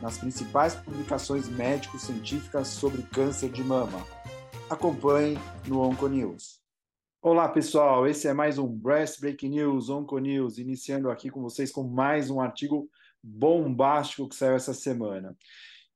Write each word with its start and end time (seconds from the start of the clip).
nas 0.00 0.18
principais 0.18 0.74
publicações 0.74 1.48
médico-científicas 1.48 2.68
sobre 2.68 3.02
câncer 3.02 3.50
de 3.50 3.62
mama. 3.62 4.04
Acompanhe 4.70 5.36
no 5.66 5.80
OncoNews. 5.80 6.60
Olá, 7.20 7.48
pessoal. 7.48 8.06
Esse 8.06 8.28
é 8.28 8.32
mais 8.32 8.58
um 8.58 8.68
Breast 8.68 9.20
Breaking 9.20 9.50
News, 9.50 9.90
OncoNews, 9.90 10.58
iniciando 10.58 11.10
aqui 11.10 11.30
com 11.30 11.42
vocês 11.42 11.72
com 11.72 11.82
mais 11.82 12.30
um 12.30 12.40
artigo 12.40 12.88
bombástico 13.22 14.28
que 14.28 14.36
saiu 14.36 14.54
essa 14.54 14.72
semana. 14.72 15.36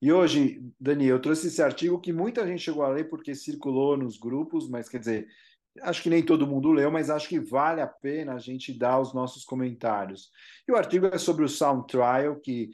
E 0.01 0.12
hoje, 0.12 0.61
Dani, 0.80 1.06
eu 1.06 1.20
trouxe 1.20 1.47
esse 1.47 1.62
artigo 1.62 2.00
que 2.00 2.12
muita 2.12 2.45
gente 2.45 2.62
chegou 2.62 2.83
a 2.83 2.89
ler 2.89 3.09
porque 3.09 3.37
circulou 3.37 3.97
nos 3.97 4.19
grupos, 4.19 4.69
mas 4.69 4.89
quer 4.89 4.98
dizer, 4.98 5.28
acho 5.80 6.03
que 6.03 6.11
nem 6.11 6.25
todo 6.25 6.47
mundo 6.47 6.73
leu, 6.73 6.91
mas 6.91 7.09
acho 7.09 7.28
que 7.28 7.39
vale 7.39 7.80
a 7.80 7.87
pena 7.87 8.34
a 8.34 8.39
gente 8.39 8.77
dar 8.77 9.00
os 9.00 9.14
nossos 9.14 9.45
comentários. 9.45 10.30
E 10.67 10.73
o 10.73 10.77
artigo 10.77 11.06
é 11.06 11.19
sobre 11.19 11.45
o 11.45 11.48
Sound 11.48 11.86
Trial, 11.86 12.34
que 12.41 12.73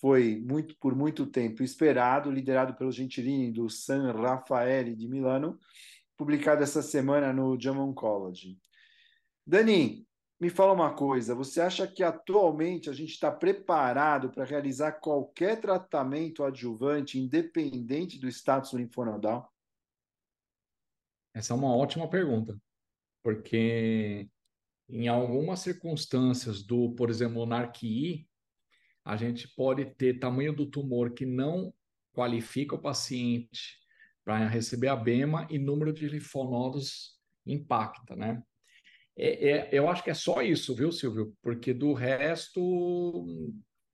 foi 0.00 0.40
muito 0.40 0.76
por 0.78 0.94
muito 0.94 1.26
tempo 1.26 1.62
esperado, 1.62 2.30
liderado 2.30 2.74
pelo 2.74 2.92
Gentilini 2.92 3.50
do 3.50 3.68
San 3.68 4.12
Raffaele 4.12 4.94
de 4.94 5.08
Milano, 5.08 5.58
publicado 6.16 6.62
essa 6.62 6.82
semana 6.82 7.32
no 7.32 7.60
JAMA 7.60 7.82
Oncology. 7.82 8.58
Dani, 9.46 10.06
me 10.40 10.50
fala 10.50 10.72
uma 10.72 10.94
coisa, 10.94 11.34
você 11.34 11.60
acha 11.60 11.86
que 11.86 12.02
atualmente 12.02 12.88
a 12.88 12.92
gente 12.92 13.10
está 13.10 13.30
preparado 13.30 14.30
para 14.30 14.44
realizar 14.44 14.92
qualquer 14.92 15.60
tratamento 15.60 16.44
adjuvante, 16.44 17.18
independente 17.18 18.18
do 18.20 18.28
status 18.28 18.72
linfonodal? 18.72 19.52
Essa 21.34 21.52
é 21.52 21.56
uma 21.56 21.74
ótima 21.74 22.08
pergunta, 22.08 22.56
porque 23.22 24.28
em 24.88 25.08
algumas 25.08 25.60
circunstâncias 25.60 26.62
do, 26.62 26.92
por 26.92 27.10
exemplo, 27.10 27.44
NARC-I, 27.44 28.27
a 29.08 29.16
gente 29.16 29.48
pode 29.48 29.86
ter 29.94 30.18
tamanho 30.18 30.52
do 30.52 30.66
tumor 30.66 31.14
que 31.14 31.24
não 31.24 31.72
qualifica 32.12 32.74
o 32.74 32.80
paciente 32.80 33.78
para 34.22 34.46
receber 34.46 34.88
a 34.88 34.96
BEMA 34.96 35.46
e 35.48 35.58
número 35.58 35.94
de 35.94 36.06
linfonodos 36.06 37.18
impacta, 37.46 38.14
né? 38.14 38.42
É, 39.16 39.48
é, 39.48 39.68
eu 39.72 39.88
acho 39.88 40.04
que 40.04 40.10
é 40.10 40.14
só 40.14 40.42
isso, 40.42 40.76
viu, 40.76 40.92
Silvio? 40.92 41.34
Porque 41.40 41.72
do 41.72 41.94
resto, 41.94 43.24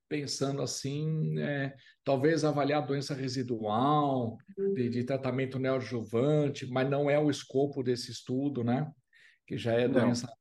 pensando 0.09 0.61
assim, 0.61 1.39
é, 1.39 1.73
talvez 2.03 2.43
avaliar 2.43 2.83
a 2.83 2.85
doença 2.85 3.13
residual, 3.13 4.37
de, 4.75 4.89
de, 4.89 5.03
tratamento 5.05 5.57
neoadjuvante, 5.57 6.67
mas 6.67 6.89
não 6.89 7.09
é 7.09 7.17
o 7.17 7.29
escopo 7.29 7.81
desse 7.81 8.11
estudo, 8.11 8.65
né? 8.65 8.91
Que 9.47 9.57
já 9.57 9.71
é 9.75 9.87
doença, 9.87 10.27
não. 10.27 10.33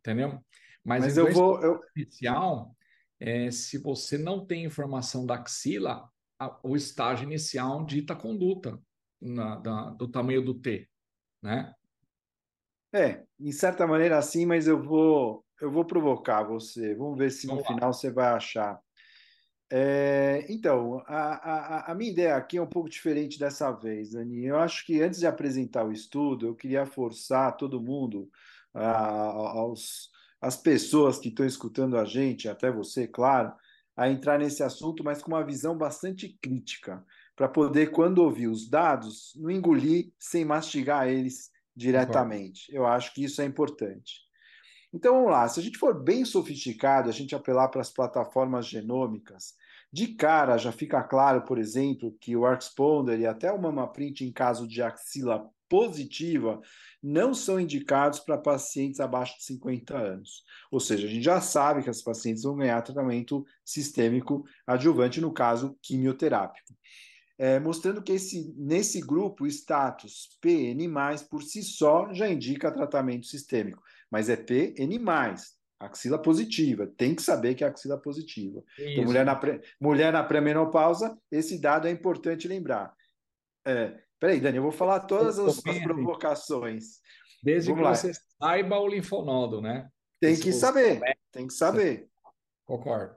entendeu? 0.00 0.44
Mas, 0.84 1.04
mas 1.04 1.16
eu 1.16 1.32
vou 1.32 1.62
eu... 1.62 1.80
inicial, 1.94 2.74
é, 3.20 3.50
se 3.50 3.78
você 3.78 4.16
não 4.16 4.44
tem 4.44 4.64
informação 4.64 5.26
da 5.26 5.34
axila, 5.34 6.10
a, 6.38 6.58
o 6.62 6.74
estágio 6.74 7.24
inicial 7.24 7.84
dita 7.84 8.14
a 8.14 8.16
conduta 8.16 8.80
na, 9.20 9.56
da, 9.56 9.90
do 9.90 10.08
tamanho 10.08 10.42
do 10.42 10.54
T, 10.54 10.88
né? 11.42 11.72
É, 12.92 13.22
em 13.38 13.52
certa 13.52 13.86
maneira 13.86 14.18
assim, 14.18 14.44
mas 14.44 14.66
eu 14.66 14.82
vou 14.82 15.44
eu 15.60 15.70
vou 15.70 15.84
provocar 15.84 16.42
você. 16.42 16.94
Vamos 16.94 17.18
ver 17.18 17.30
se 17.30 17.46
no 17.46 17.62
final 17.62 17.92
você 17.92 18.10
vai 18.10 18.28
achar. 18.28 18.80
É, 19.72 20.46
então, 20.48 20.98
a, 21.06 21.86
a, 21.86 21.92
a, 21.92 21.94
minha 21.94 22.10
ideia 22.10 22.34
aqui 22.34 22.56
é 22.56 22.62
um 22.62 22.66
pouco 22.66 22.88
diferente 22.88 23.38
dessa 23.38 23.70
vez, 23.70 24.12
Dani. 24.12 24.44
Eu 24.44 24.58
acho 24.58 24.84
que 24.84 25.00
antes 25.00 25.20
de 25.20 25.26
apresentar 25.26 25.84
o 25.84 25.92
estudo, 25.92 26.46
eu 26.46 26.56
queria 26.56 26.86
forçar 26.86 27.56
todo 27.56 27.80
mundo, 27.80 28.28
a, 28.74 28.90
aos, 28.90 30.10
as 30.40 30.56
pessoas 30.56 31.18
que 31.18 31.28
estão 31.28 31.44
escutando 31.44 31.98
a 31.98 32.04
gente, 32.04 32.48
até 32.48 32.70
você, 32.70 33.06
claro, 33.06 33.52
a 33.96 34.08
entrar 34.08 34.38
nesse 34.38 34.62
assunto, 34.62 35.04
mas 35.04 35.22
com 35.22 35.32
uma 35.32 35.44
visão 35.44 35.76
bastante 35.76 36.38
crítica, 36.40 37.04
para 37.36 37.48
poder, 37.48 37.90
quando 37.90 38.18
ouvir 38.18 38.48
os 38.48 38.68
dados, 38.68 39.32
não 39.36 39.50
engolir 39.50 40.12
sem 40.18 40.44
mastigar 40.44 41.08
eles 41.08 41.50
diretamente. 41.76 42.74
Eu 42.74 42.86
acho 42.86 43.12
que 43.14 43.24
isso 43.24 43.40
é 43.42 43.44
importante. 43.44 44.20
Então 44.92 45.14
vamos 45.14 45.30
lá, 45.30 45.46
se 45.48 45.60
a 45.60 45.62
gente 45.62 45.78
for 45.78 46.02
bem 46.02 46.24
sofisticado, 46.24 47.08
a 47.08 47.12
gente 47.12 47.34
apelar 47.34 47.68
para 47.68 47.80
as 47.80 47.90
plataformas 47.90 48.66
genômicas, 48.66 49.54
de 49.92 50.08
cara 50.08 50.56
já 50.56 50.72
fica 50.72 51.02
claro, 51.02 51.42
por 51.42 51.58
exemplo, 51.58 52.16
que 52.20 52.36
o 52.36 52.44
ArcSponder 52.44 53.20
e 53.20 53.26
até 53.26 53.52
o 53.52 53.60
MamaPrint 53.60 54.22
em 54.22 54.32
caso 54.32 54.66
de 54.66 54.82
axila 54.82 55.48
positiva 55.70 56.60
não 57.00 57.32
são 57.32 57.58
indicados 57.58 58.18
para 58.18 58.36
pacientes 58.36 59.00
abaixo 59.00 59.38
de 59.38 59.44
50 59.44 59.96
anos. 59.96 60.44
Ou 60.70 60.80
seja, 60.80 61.06
a 61.06 61.10
gente 61.10 61.22
já 61.22 61.40
sabe 61.40 61.82
que 61.82 61.88
as 61.88 62.02
pacientes 62.02 62.42
vão 62.42 62.56
ganhar 62.56 62.82
tratamento 62.82 63.46
sistêmico 63.64 64.44
adjuvante, 64.66 65.20
no 65.20 65.32
caso 65.32 65.78
quimioterápico. 65.80 66.74
É, 67.38 67.58
mostrando 67.58 68.02
que 68.02 68.12
esse, 68.12 68.52
nesse 68.58 69.00
grupo 69.00 69.44
o 69.44 69.46
status 69.46 70.36
PN+, 70.42 70.86
por 71.30 71.42
si 71.42 71.62
só, 71.62 72.12
já 72.12 72.28
indica 72.28 72.70
tratamento 72.70 73.24
sistêmico, 73.24 73.82
mas 74.10 74.28
é 74.28 74.36
PN+, 74.36 74.98
axila 75.78 76.20
positiva, 76.20 76.86
tem 76.98 77.14
que 77.14 77.22
saber 77.22 77.54
que 77.54 77.64
é 77.64 77.66
axila 77.66 77.96
positiva. 77.96 78.62
Então, 78.78 79.04
mulher 79.04 79.24
na, 79.24 79.34
pré, 79.34 79.62
mulher 79.80 80.12
na 80.12 80.22
pré-menopausa, 80.22 81.16
esse 81.30 81.58
dado 81.58 81.88
é 81.88 81.90
importante 81.90 82.46
lembrar. 82.46 82.94
É, 83.66 83.98
Peraí, 84.20 84.38
Dani, 84.38 84.58
eu 84.58 84.62
vou 84.62 84.70
falar 84.70 85.00
todas 85.00 85.38
as, 85.38 85.66
as 85.66 85.78
provocações. 85.82 87.00
Desde 87.42 87.70
Vamos 87.70 87.82
que 87.82 87.88
lá. 87.88 87.94
você 87.94 88.12
saiba 88.38 88.78
o 88.78 88.86
linfonodo, 88.86 89.62
né? 89.62 89.88
Tem 90.20 90.38
que 90.38 90.52
saber, 90.52 91.00
tem 91.32 91.46
que 91.46 91.54
saber. 91.54 92.06
Concordo. 92.66 93.16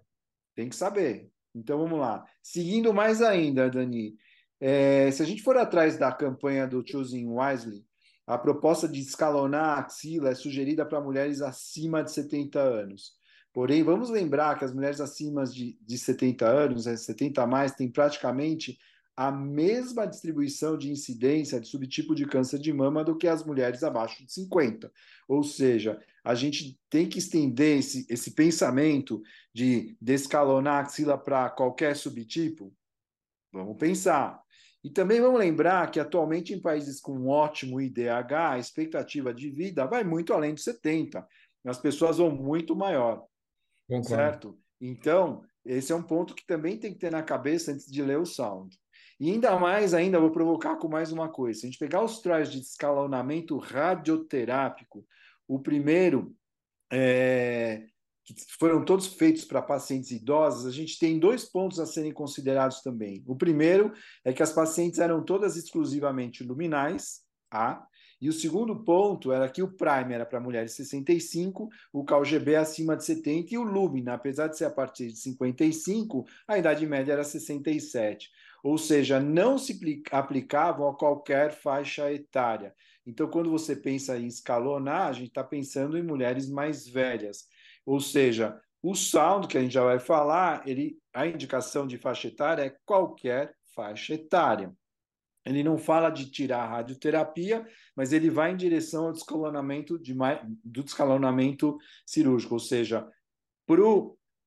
Tem 0.56 0.70
que 0.70 0.76
saber. 0.76 1.30
Então 1.54 1.78
vamos 1.78 2.00
lá. 2.00 2.26
Seguindo 2.42 2.94
mais 2.94 3.22
ainda, 3.22 3.70
Dani, 3.70 4.16
é, 4.62 5.12
se 5.12 5.22
a 5.22 5.26
gente 5.26 5.44
for 5.44 5.58
atrás 5.58 5.98
da 5.98 6.10
campanha 6.10 6.66
do 6.66 6.82
Choosing 6.88 7.28
Wisely, 7.28 7.86
a 8.26 8.38
proposta 8.38 8.88
de 8.88 9.02
escalonar 9.02 9.78
a 9.78 9.82
axila 9.82 10.30
é 10.30 10.36
sugerida 10.36 10.86
para 10.86 11.02
mulheres 11.02 11.42
acima 11.42 12.02
de 12.02 12.12
70 12.12 12.60
anos. 12.60 13.12
Porém, 13.52 13.84
vamos 13.84 14.10
lembrar 14.10 14.58
que 14.58 14.64
as 14.64 14.74
mulheres 14.74 15.02
acima 15.02 15.44
de, 15.44 15.78
de 15.82 15.98
70 15.98 16.48
anos, 16.48 16.86
70 16.86 17.40
é, 17.40 17.44
a 17.44 17.48
mais, 17.48 17.74
têm 17.74 17.92
praticamente 17.92 18.80
a 19.16 19.32
mesma 19.32 20.08
distribuição 20.08 20.78
de 20.78 20.92
incidência 20.92 21.60
de 21.60 21.68
subtipo 21.68 22.16
de 22.16 22.26
câncer 22.26 22.60
de 22.60 22.74
mama 22.74 23.04
do 23.04 23.16
que 23.16 23.28
as 23.28 23.46
mulheres 23.46 23.84
abaixo 23.84 24.26
de 24.26 24.32
50. 24.32 24.92
Ou 25.28 25.44
seja, 25.44 26.02
a 26.24 26.34
gente 26.34 26.80
tem 26.90 27.08
que 27.08 27.20
estender 27.20 27.80
esse, 27.80 28.06
esse 28.10 28.32
pensamento 28.32 29.22
de 29.54 29.96
descalonar 30.02 30.76
a 30.76 30.80
axila 30.80 31.18
para 31.18 31.50
qualquer 31.50 31.96
subtipo? 31.96 32.74
Vamos 33.52 33.78
pensar. 33.78 34.42
E 34.84 34.90
também 34.90 35.22
vamos 35.22 35.40
lembrar 35.40 35.90
que 35.92 36.00
atualmente 36.00 36.54
em 36.54 36.60
países 36.60 37.00
com 37.00 37.14
um 37.14 37.30
ótimo 37.30 37.80
IDH, 37.80 38.34
a 38.34 38.60
expectativa 38.60 39.34
de 39.34 39.50
vida 39.50 39.86
vai 39.86 40.04
muito 40.04 40.34
além 40.34 40.56
de 40.56 40.62
70. 40.62 41.26
As 41.66 41.78
pessoas 41.78 42.18
vão 42.18 42.32
muito 42.32 42.76
maior. 42.76 43.24
Concordo. 43.88 44.08
Certo? 44.08 44.60
Então, 44.82 45.44
esse 45.64 45.94
é 45.94 45.96
um 45.96 46.04
ponto 46.04 46.36
que 46.36 46.46
também 46.46 46.78
tem 46.78 46.92
que 46.92 47.00
ter 47.00 47.12
na 47.12 47.24
cabeça 47.24 47.72
antes 47.72 47.90
de 47.90 48.02
ler 48.02 48.18
o 48.18 48.26
sound. 48.26 48.78
E 49.20 49.32
ainda 49.32 49.58
mais, 49.58 49.94
ainda 49.94 50.20
vou 50.20 50.32
provocar 50.32 50.76
com 50.78 50.88
mais 50.88 51.12
uma 51.12 51.30
coisa. 51.30 51.60
Se 51.60 51.66
a 51.66 51.70
gente 51.70 51.80
pegar 51.80 52.04
os 52.04 52.20
trials 52.20 52.52
de 52.52 52.60
escalonamento 52.60 53.58
radioterápico, 53.58 55.06
o 55.48 55.60
primeiro, 55.60 56.36
é, 56.92 57.84
que 58.26 58.34
foram 58.60 58.84
todos 58.84 59.08
feitos 59.08 59.46
para 59.46 59.62
pacientes 59.62 60.12
idosos, 60.12 60.66
a 60.66 60.72
gente 60.72 60.98
tem 60.98 61.20
dois 61.20 61.44
pontos 61.44 61.80
a 61.80 61.86
serem 61.86 62.12
considerados 62.12 62.82
também. 62.82 63.24
O 63.28 63.36
primeiro 63.36 63.92
é 64.24 64.32
que 64.34 64.44
as 64.44 64.52
pacientes 64.52 65.00
eram 65.00 65.24
todas 65.24 65.56
exclusivamente 65.56 66.44
luminais, 66.44 67.22
A, 67.52 67.86
e 68.22 68.30
o 68.30 68.34
segundo 68.34 68.86
ponto 68.86 69.34
era 69.34 69.50
que 69.50 69.62
o 69.62 69.74
Prime 69.74 70.14
era 70.14 70.26
para 70.26 70.40
mulheres 70.40 70.72
65, 70.72 71.70
o 71.92 72.06
CalGB 72.06 72.56
acima 72.56 72.96
de 72.96 73.04
70 73.04 73.54
e 73.54 73.58
o 73.58 73.64
Lumina, 73.64 74.14
apesar 74.14 74.48
de 74.48 74.58
ser 74.58 74.64
a 74.64 74.72
partir 74.72 75.08
de 75.08 75.18
55, 75.20 76.26
a 76.48 76.58
idade 76.58 76.88
média 76.88 77.12
era 77.12 77.24
67 77.26 78.30
ou 78.64 78.78
seja, 78.78 79.20
não 79.20 79.58
se 79.58 79.78
aplicavam 80.10 80.88
a 80.88 80.96
qualquer 80.96 81.52
faixa 81.52 82.12
etária. 82.12 82.74
Então, 83.06 83.28
quando 83.30 83.52
você 83.52 83.76
pensa 83.76 84.18
em 84.18 84.26
escalonar, 84.26 85.10
a 85.10 85.14
gente 85.14 85.28
está 85.28 85.44
pensando 85.44 85.98
em 85.98 86.02
mulheres 86.02 86.50
mais 86.50 86.88
velhas, 86.88 87.46
ou 87.86 88.00
seja, 88.00 88.58
O 88.86 88.96
sound, 88.96 89.48
que 89.48 89.58
a 89.58 89.62
gente 89.62 89.74
já 89.74 89.84
vai 89.84 89.98
falar, 89.98 90.68
ele, 90.68 91.00
a 91.14 91.26
indicação 91.26 91.88
de 91.88 91.98
faixa 91.98 92.28
etária 92.28 92.64
é 92.64 92.78
qualquer 92.86 93.56
faixa 93.74 94.14
etária. 94.14 94.76
Ele 95.46 95.64
não 95.64 95.78
fala 95.78 96.10
de 96.10 96.30
tirar 96.30 96.64
a 96.64 96.68
radioterapia, 96.68 97.66
mas 97.96 98.12
ele 98.12 98.30
vai 98.30 98.52
em 98.52 98.58
direção 98.58 99.06
ao 99.06 99.14
descalonamento 99.14 99.98
de, 99.98 100.14
do 100.64 100.84
descalonamento 100.84 101.78
cirúrgico, 102.06 102.56
ou 102.56 102.60
seja, 102.60 103.08
para 103.66 103.82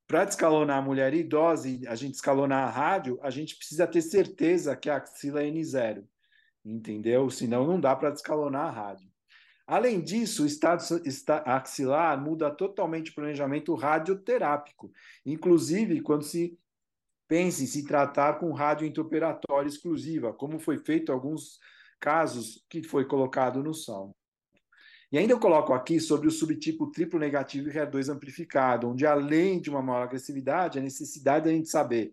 descalonar 0.07 0.79
a 0.79 0.83
mulher 0.83 1.13
idosa 1.15 1.69
e 1.69 1.87
a 1.87 1.95
gente 1.95 2.13
descalonar 2.13 2.69
a 2.69 2.71
rádio, 2.71 3.19
a 3.23 3.31
gente 3.31 3.57
precisa 3.57 3.87
ter 3.87 4.03
certeza 4.03 4.77
que 4.77 4.89
a 4.89 4.97
axila 4.97 5.43
é 5.43 5.51
N0, 5.51 6.05
entendeu? 6.65 7.29
Senão 7.29 7.67
não 7.67 7.81
dá 7.81 7.95
para 7.95 8.11
descalonar 8.11 8.67
a 8.67 8.71
rádio. 8.71 9.11
Além 9.67 10.01
disso, 10.01 10.45
o 10.45 10.47
estado 10.47 10.81
axilar 11.45 12.23
muda 12.23 12.51
totalmente 12.53 13.11
o 13.11 13.15
planejamento 13.15 13.75
radioterápico, 13.75 14.93
inclusive 15.25 16.01
quando 16.03 16.23
se 16.23 16.57
pensa 17.27 17.65
em 17.65 17.67
se 17.67 17.85
tratar 17.85 18.39
com 18.39 18.53
rádio 18.53 18.87
intraoperatória 18.87 19.69
exclusiva, 19.69 20.33
como 20.33 20.61
foi 20.61 20.79
feito 20.79 21.11
em 21.11 21.15
alguns 21.15 21.59
casos 21.99 22.65
que 22.69 22.85
foi 22.85 23.05
colocado 23.07 23.61
no 23.61 23.75
SAL. 23.75 24.15
E 25.11 25.19
ainda 25.19 25.33
eu 25.33 25.39
coloco 25.39 25.73
aqui 25.73 26.01
sobre 26.01 26.27
o 26.27 26.33
subtipo 26.33 26.91
triplo 26.91 27.19
negativo 27.19 27.69
e 27.69 27.73
HER2 27.73 28.09
amplificado, 28.13 28.89
onde 28.89 29.07
além 29.07 29.61
de 29.61 29.71
uma 29.71 29.81
maior 29.81 30.03
agressividade, 30.03 30.79
a 30.79 30.83
necessidade 30.83 31.45
da 31.45 31.53
gente 31.53 31.69
saber 31.69 32.11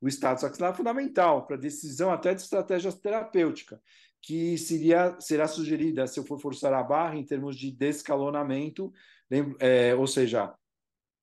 o 0.00 0.08
status 0.08 0.44
axilar 0.44 0.72
é 0.72 0.76
fundamental 0.76 1.46
para 1.46 1.56
decisão 1.56 2.12
até 2.12 2.34
de 2.34 2.42
estratégia 2.42 2.92
terapêutica 2.92 3.80
que 4.26 4.58
seria, 4.58 5.16
será 5.20 5.46
sugerida 5.46 6.04
se 6.06 6.18
eu 6.18 6.24
for 6.24 6.40
forçar 6.40 6.72
a 6.72 6.82
barra 6.82 7.16
em 7.16 7.24
termos 7.24 7.56
de 7.56 7.70
descalonamento, 7.70 8.92
é, 9.60 9.94
ou 9.94 10.06
seja, 10.06 10.52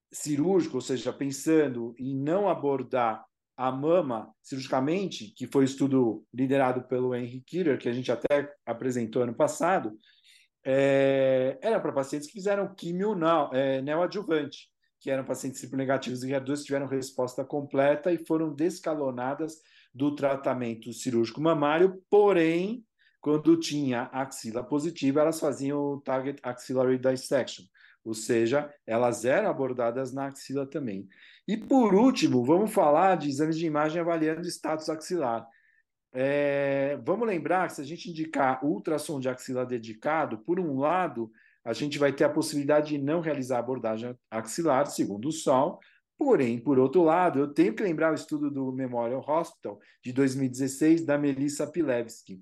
cirúrgico, 0.10 0.76
ou 0.76 0.82
seja, 0.82 1.12
pensando 1.12 1.94
em 2.00 2.16
não 2.16 2.48
abordar 2.48 3.26
a 3.58 3.72
mama 3.72 4.34
cirurgicamente, 4.42 5.34
que 5.36 5.48
foi 5.48 5.64
o 5.64 5.66
estudo 5.66 6.26
liderado 6.34 6.84
pelo 6.84 7.14
Henry 7.14 7.42
Killer, 7.46 7.78
que 7.78 7.90
a 7.90 7.94
gente 7.94 8.10
até 8.10 8.50
apresentou 8.66 9.24
ano 9.24 9.36
passado, 9.36 9.98
é, 10.64 11.58
era 11.62 11.80
para 11.80 11.92
pacientes 11.92 12.28
que 12.28 12.34
fizeram 12.34 12.74
quimio 12.74 13.16
não, 13.16 13.50
é, 13.54 13.82
neoadjuvante, 13.82 14.70
que 15.00 15.10
eram 15.10 15.26
pacientes 15.26 15.60
triplo 15.60 15.78
negativos 15.78 16.24
e 16.24 16.30
HER2 16.30 16.64
tiveram 16.64 16.88
resposta 16.88 17.44
completa 17.44 18.12
e 18.12 18.26
foram 18.26 18.54
descalonadas 18.54 19.62
do 19.94 20.16
tratamento 20.16 20.92
cirúrgico 20.94 21.42
mamário, 21.42 22.02
porém 22.10 22.86
quando 23.24 23.58
tinha 23.58 24.10
axila 24.12 24.62
positiva, 24.62 25.22
elas 25.22 25.40
faziam 25.40 25.80
o 25.80 26.02
target 26.02 26.42
axillary 26.44 26.98
dissection, 26.98 27.64
ou 28.04 28.14
seja, 28.14 28.70
elas 28.86 29.24
eram 29.24 29.50
abordadas 29.50 30.12
na 30.12 30.26
axila 30.26 30.66
também. 30.66 31.08
E 31.48 31.56
por 31.56 31.96
último, 31.96 32.44
vamos 32.44 32.74
falar 32.74 33.16
de 33.16 33.30
exames 33.30 33.58
de 33.58 33.66
imagem 33.66 34.02
avaliando 34.02 34.46
status 34.46 34.90
axilar. 34.90 35.48
É, 36.14 36.98
vamos 37.04 37.28
lembrar 37.28 37.68
que 37.68 37.76
se 37.76 37.82
a 37.82 37.86
gente 37.86 38.10
indicar 38.10 38.64
ultrassom 38.64 39.20
de 39.20 39.28
axila 39.28 39.66
dedicado, 39.66 40.38
por 40.38 40.60
um 40.60 40.80
lado, 40.80 41.32
a 41.66 41.74
gente 41.74 41.98
vai 41.98 42.14
ter 42.14 42.24
a 42.24 42.30
possibilidade 42.30 42.90
de 42.90 42.98
não 42.98 43.20
realizar 43.20 43.60
abordagem 43.60 44.16
axilar, 44.30 44.86
segundo 44.86 45.30
o 45.30 45.32
SOL, 45.32 45.80
Porém, 46.18 46.60
por 46.60 46.80
outro 46.80 47.04
lado, 47.04 47.40
eu 47.40 47.54
tenho 47.54 47.76
que 47.76 47.84
lembrar 47.84 48.12
o 48.12 48.16
estudo 48.16 48.50
do 48.50 48.72
Memorial 48.72 49.24
Hospital 49.28 49.80
de 50.02 50.14
2016 50.14 51.06
da 51.06 51.18
Melissa 51.18 51.68
Pilevsky, 51.68 52.42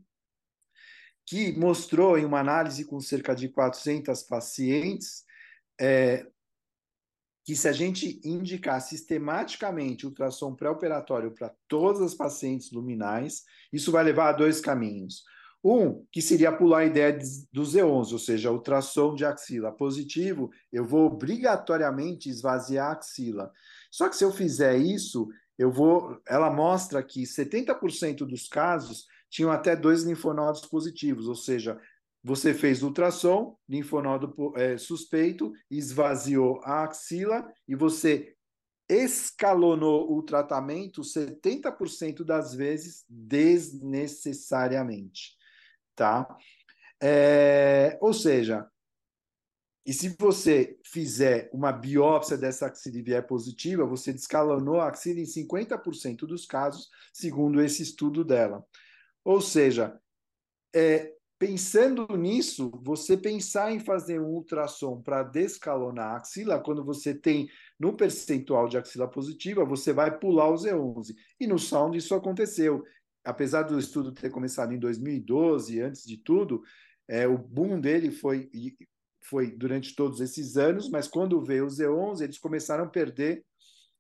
que 1.25 1.57
mostrou 1.57 2.17
em 2.17 2.25
uma 2.25 2.39
análise 2.39 2.85
com 2.85 3.00
cerca 3.00 3.33
de 3.33 3.50
400 3.50 4.24
pacientes 4.24 5.24
é, 5.79 6.27
que 7.51 7.56
se 7.57 7.68
a 7.68 7.74
gente 7.74 8.21
indicar 8.24 8.80
sistematicamente 8.80 10.06
ultrassom 10.06 10.56
pré-operatório 10.56 11.31
para 11.31 11.53
todas 11.68 12.01
as 12.01 12.13
pacientes 12.13 12.71
luminais, 12.71 13.44
isso 13.74 13.92
vai 13.92 14.06
levar 14.06 14.30
a 14.30 14.31
dois 14.31 14.62
caminhos. 14.62 15.25
Um, 15.62 16.06
que 16.13 16.21
seria 16.21 16.53
pular 16.53 16.77
a 16.77 16.86
ideia 16.86 17.12
do 17.51 17.63
Z11, 17.63 18.13
ou 18.13 18.19
seja, 18.19 18.51
ultrassom 18.53 19.15
de 19.15 19.25
axila 19.25 19.69
positivo, 19.69 20.50
eu 20.71 20.86
vou 20.86 21.07
obrigatoriamente 21.07 22.30
esvaziar 22.30 22.88
a 22.88 22.92
axila. 22.94 23.51
Só 23.92 24.07
que 24.07 24.15
se 24.15 24.24
eu 24.24 24.31
fizer 24.31 24.77
isso, 24.77 25.27
eu 25.59 25.69
vou, 25.69 26.21
ela 26.25 26.50
mostra 26.50 27.03
que 27.03 27.24
70% 27.24 28.19
dos 28.19 28.48
casos 28.48 29.07
tinham 29.30 29.51
até 29.51 29.75
dois 29.75 30.03
linfonodos 30.03 30.62
positivos, 30.62 31.27
ou 31.27 31.36
seja, 31.36 31.77
você 32.23 32.53
fez 32.53 32.83
ultrassom, 32.83 33.57
linfonodo 33.68 34.53
é, 34.56 34.77
suspeito, 34.77 35.51
esvaziou 35.69 36.62
a 36.63 36.83
axila 36.83 37.51
e 37.68 37.75
você 37.75 38.33
escalonou 38.88 40.15
o 40.15 40.21
tratamento 40.21 41.01
70% 41.01 42.23
das 42.23 42.53
vezes 42.53 43.03
desnecessariamente, 43.09 45.35
tá? 45.95 46.38
É, 47.01 47.97
ou 48.01 48.13
seja, 48.13 48.69
e 49.83 49.94
se 49.94 50.15
você 50.19 50.77
fizer 50.85 51.50
uma 51.51 51.71
biópsia 51.71 52.38
dessa 52.38 52.67
axila 52.67 53.00
e 53.00 53.01
vier 53.01 53.25
positiva, 53.25 53.83
você 53.85 54.13
descalonou 54.13 54.79
a 54.79 54.89
axila 54.89 55.19
em 55.19 55.25
50% 55.25 56.27
dos 56.27 56.45
casos, 56.45 56.88
segundo 57.12 57.59
esse 57.62 57.81
estudo 57.81 58.24
dela. 58.24 58.63
Ou 59.24 59.41
seja, 59.41 60.00
é, 60.75 61.12
pensando 61.41 62.05
nisso, 62.15 62.69
você 62.83 63.17
pensar 63.17 63.71
em 63.71 63.79
fazer 63.79 64.21
um 64.21 64.27
ultrassom 64.27 65.01
para 65.01 65.23
descalonar 65.23 66.11
a 66.11 66.17
axila, 66.17 66.59
quando 66.59 66.85
você 66.85 67.15
tem 67.15 67.49
no 67.79 67.97
percentual 67.97 68.67
de 68.67 68.77
axila 68.77 69.07
positiva, 69.07 69.65
você 69.65 69.91
vai 69.91 70.15
pular 70.19 70.47
o 70.51 70.53
Z11. 70.53 71.15
E 71.39 71.47
no 71.47 71.57
sound 71.57 71.97
isso 71.97 72.13
aconteceu. 72.13 72.83
Apesar 73.23 73.63
do 73.63 73.79
estudo 73.79 74.11
ter 74.11 74.29
começado 74.29 74.71
em 74.71 74.77
2012, 74.77 75.81
antes 75.81 76.05
de 76.05 76.17
tudo, 76.17 76.61
é, 77.07 77.27
o 77.27 77.39
boom 77.39 77.81
dele 77.81 78.11
foi, 78.11 78.47
foi 79.23 79.49
durante 79.49 79.95
todos 79.95 80.21
esses 80.21 80.57
anos, 80.57 80.91
mas 80.91 81.07
quando 81.07 81.43
veio 81.43 81.65
o 81.65 81.69
Z11, 81.69 82.21
eles 82.21 82.38
começaram 82.38 82.83
a 82.83 82.88
perder 82.88 83.43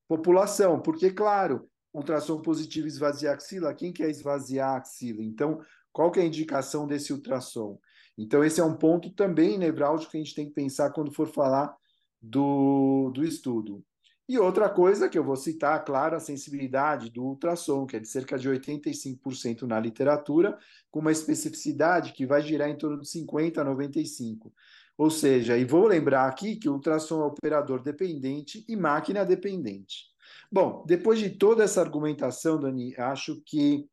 população, 0.07 0.79
porque, 0.79 1.09
claro, 1.09 1.67
ultrassom 1.91 2.39
positivo 2.39 2.85
esvaziar 2.85 3.33
a 3.33 3.35
axila, 3.37 3.73
quem 3.73 3.91
quer 3.91 4.11
esvaziar 4.11 4.75
a 4.75 4.77
axila? 4.77 5.23
Então, 5.23 5.59
qual 5.91 6.11
que 6.11 6.19
é 6.19 6.23
a 6.23 6.25
indicação 6.25 6.87
desse 6.87 7.13
ultrassom? 7.13 7.79
Então, 8.17 8.43
esse 8.43 8.59
é 8.59 8.63
um 8.63 8.75
ponto 8.75 9.09
também 9.11 9.57
nevrálgico 9.57 10.11
que 10.11 10.17
a 10.17 10.21
gente 10.21 10.35
tem 10.35 10.47
que 10.47 10.53
pensar 10.53 10.91
quando 10.91 11.13
for 11.13 11.27
falar 11.27 11.75
do, 12.21 13.11
do 13.13 13.23
estudo. 13.23 13.83
E 14.29 14.37
outra 14.37 14.69
coisa 14.69 15.09
que 15.09 15.17
eu 15.17 15.23
vou 15.23 15.35
citar, 15.35 15.83
claro, 15.83 16.15
a 16.15 16.19
sensibilidade 16.19 17.09
do 17.09 17.23
ultrassom, 17.23 17.85
que 17.85 17.97
é 17.97 17.99
de 17.99 18.07
cerca 18.07 18.37
de 18.37 18.49
85% 18.49 19.63
na 19.63 19.79
literatura, 19.79 20.57
com 20.89 20.99
uma 20.99 21.11
especificidade 21.11 22.13
que 22.13 22.25
vai 22.25 22.41
girar 22.41 22.69
em 22.69 22.77
torno 22.77 23.01
de 23.01 23.07
50% 23.07 23.57
a 23.57 23.65
95%. 23.65 24.51
Ou 24.97 25.09
seja, 25.09 25.57
e 25.57 25.65
vou 25.65 25.87
lembrar 25.87 26.27
aqui 26.27 26.55
que 26.55 26.69
o 26.69 26.73
ultrassom 26.73 27.21
é 27.21 27.25
operador 27.25 27.81
dependente 27.81 28.63
e 28.69 28.75
máquina 28.75 29.25
dependente. 29.25 30.11
Bom, 30.51 30.85
depois 30.85 31.19
de 31.19 31.31
toda 31.31 31.63
essa 31.63 31.81
argumentação, 31.81 32.59
Dani, 32.59 32.95
acho 32.97 33.41
que 33.45 33.85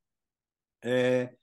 é, 0.85 1.35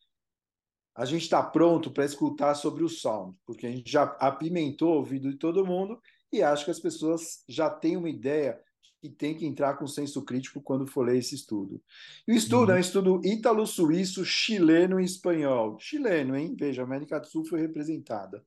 a 0.96 1.04
gente 1.04 1.24
está 1.24 1.44
pronto 1.44 1.92
para 1.92 2.06
escutar 2.06 2.56
sobre 2.56 2.84
o 2.84 2.90
sound, 2.90 3.36
porque 3.46 3.68
a 3.68 3.72
gente 3.72 3.92
já 3.92 4.04
apimentou 4.20 4.94
o 4.94 4.98
ouvido 4.98 5.30
de 5.30 5.38
todo 5.38 5.66
mundo 5.66 6.00
e 6.32 6.42
acho 6.42 6.64
que 6.64 6.72
as 6.72 6.80
pessoas 6.80 7.44
já 7.48 7.70
têm 7.70 7.98
uma 7.98 8.10
ideia 8.10 8.58
que 9.02 9.10
tem 9.10 9.36
que 9.36 9.46
entrar 9.46 9.76
com 9.76 9.86
senso 9.86 10.24
crítico 10.24 10.62
quando 10.62 10.88
for 10.88 11.06
ler 11.06 11.18
esse 11.18 11.36
estudo. 11.36 11.82
E 12.28 12.32
o 12.32 12.36
estudo 12.36 12.70
uhum. 12.70 12.76
é 12.76 12.78
um 12.78 12.82
estudo 12.82 13.22
ítalo-suíço, 13.24 14.26
chileno 14.26 15.00
e 15.00 15.06
espanhol. 15.06 15.78
Chileno, 15.80 16.36
hein? 16.36 16.56
Veja, 16.58 16.82
a 16.82 16.86
América 16.86 17.20
do 17.20 17.28
Sul 17.28 17.46
foi 17.46 17.62
representada. 17.62 18.44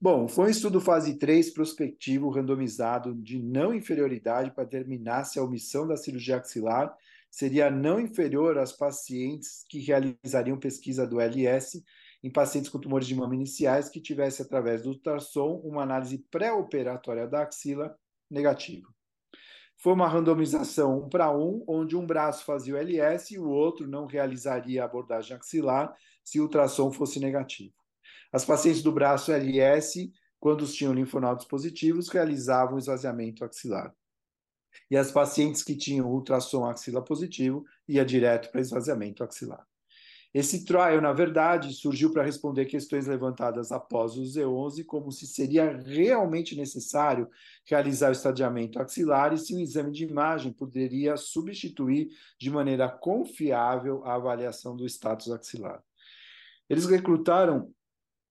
Bom, 0.00 0.26
foi 0.28 0.46
um 0.46 0.50
estudo 0.50 0.80
fase 0.80 1.18
3 1.18 1.50
prospectivo 1.50 2.30
randomizado 2.30 3.14
de 3.14 3.38
não 3.38 3.74
inferioridade 3.74 4.50
para 4.52 4.64
determinar 4.64 5.24
se 5.24 5.38
a 5.38 5.42
omissão 5.42 5.86
da 5.86 5.96
cirurgia 5.96 6.38
axilar 6.38 6.96
seria 7.30 7.70
não 7.70 8.00
inferior 8.00 8.58
às 8.58 8.72
pacientes 8.72 9.64
que 9.68 9.78
realizariam 9.78 10.58
pesquisa 10.58 11.06
do 11.06 11.20
LS 11.20 11.82
em 12.22 12.30
pacientes 12.30 12.68
com 12.68 12.78
tumores 12.78 13.06
de 13.06 13.14
mama 13.14 13.34
iniciais 13.34 13.88
que 13.88 14.00
tivesse, 14.00 14.42
através 14.42 14.82
do 14.82 14.90
ultrassom, 14.90 15.60
uma 15.64 15.82
análise 15.82 16.18
pré-operatória 16.30 17.26
da 17.26 17.42
axila 17.42 17.96
negativa. 18.30 18.86
Foi 19.78 19.94
uma 19.94 20.06
randomização 20.06 20.98
um 20.98 21.08
para 21.08 21.34
um, 21.34 21.64
onde 21.66 21.96
um 21.96 22.06
braço 22.06 22.44
fazia 22.44 22.74
o 22.74 22.76
LS 22.76 23.32
e 23.32 23.38
o 23.38 23.48
outro 23.48 23.88
não 23.88 24.04
realizaria 24.04 24.82
a 24.82 24.84
abordagem 24.84 25.34
axilar 25.34 25.96
se 26.22 26.38
o 26.38 26.42
ultrassom 26.42 26.92
fosse 26.92 27.18
negativo. 27.18 27.72
As 28.30 28.44
pacientes 28.44 28.82
do 28.82 28.92
braço 28.92 29.32
LS, 29.32 30.12
quando 30.38 30.66
tinham 30.66 30.92
linfonodos 30.92 31.46
positivos, 31.46 32.10
realizavam 32.10 32.78
esvaziamento 32.78 33.42
axilar. 33.42 33.94
E 34.90 34.96
as 34.96 35.10
pacientes 35.10 35.62
que 35.62 35.76
tinham 35.76 36.10
ultrassom 36.10 36.64
axila 36.64 37.02
positivo, 37.02 37.64
ia 37.88 38.04
direto 38.04 38.50
para 38.50 38.60
esvaziamento 38.60 39.24
axilar. 39.24 39.66
Esse 40.32 40.64
trial, 40.64 41.00
na 41.00 41.12
verdade, 41.12 41.72
surgiu 41.74 42.12
para 42.12 42.22
responder 42.22 42.66
questões 42.66 43.08
levantadas 43.08 43.72
após 43.72 44.16
o 44.16 44.22
Z11, 44.22 44.84
como 44.84 45.10
se 45.10 45.26
seria 45.26 45.76
realmente 45.76 46.54
necessário 46.54 47.28
realizar 47.64 48.10
o 48.10 48.12
estadiamento 48.12 48.78
axilar 48.80 49.34
e 49.34 49.38
se 49.38 49.52
um 49.56 49.58
exame 49.58 49.90
de 49.90 50.04
imagem 50.04 50.52
poderia 50.52 51.16
substituir 51.16 52.10
de 52.38 52.48
maneira 52.48 52.88
confiável 52.88 54.04
a 54.04 54.14
avaliação 54.14 54.76
do 54.76 54.86
status 54.86 55.32
axilar. 55.32 55.82
Eles 56.68 56.86
recrutaram 56.86 57.74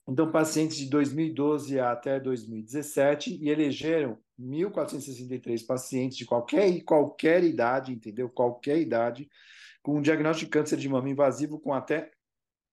então 0.08 0.32
pacientes 0.32 0.78
de 0.78 0.90
2012 0.90 1.78
até 1.82 2.18
2017 2.18 3.38
e 3.42 3.50
elegeram 3.50 4.18
1.463 4.40 5.66
pacientes 5.66 6.18
de 6.18 6.26
qualquer 6.26 6.82
qualquer 6.84 7.44
idade, 7.44 7.92
entendeu? 7.92 8.30
Qualquer 8.30 8.80
idade 8.80 9.30
com 9.82 9.98
um 9.98 10.02
diagnóstico 10.02 10.50
de 10.50 10.52
câncer 10.52 10.78
de 10.78 10.90
mama 10.90 11.10
invasivo 11.10 11.60
com 11.60 11.74
até 11.74 12.12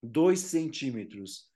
2 0.02 0.38
centímetros. 0.38 1.46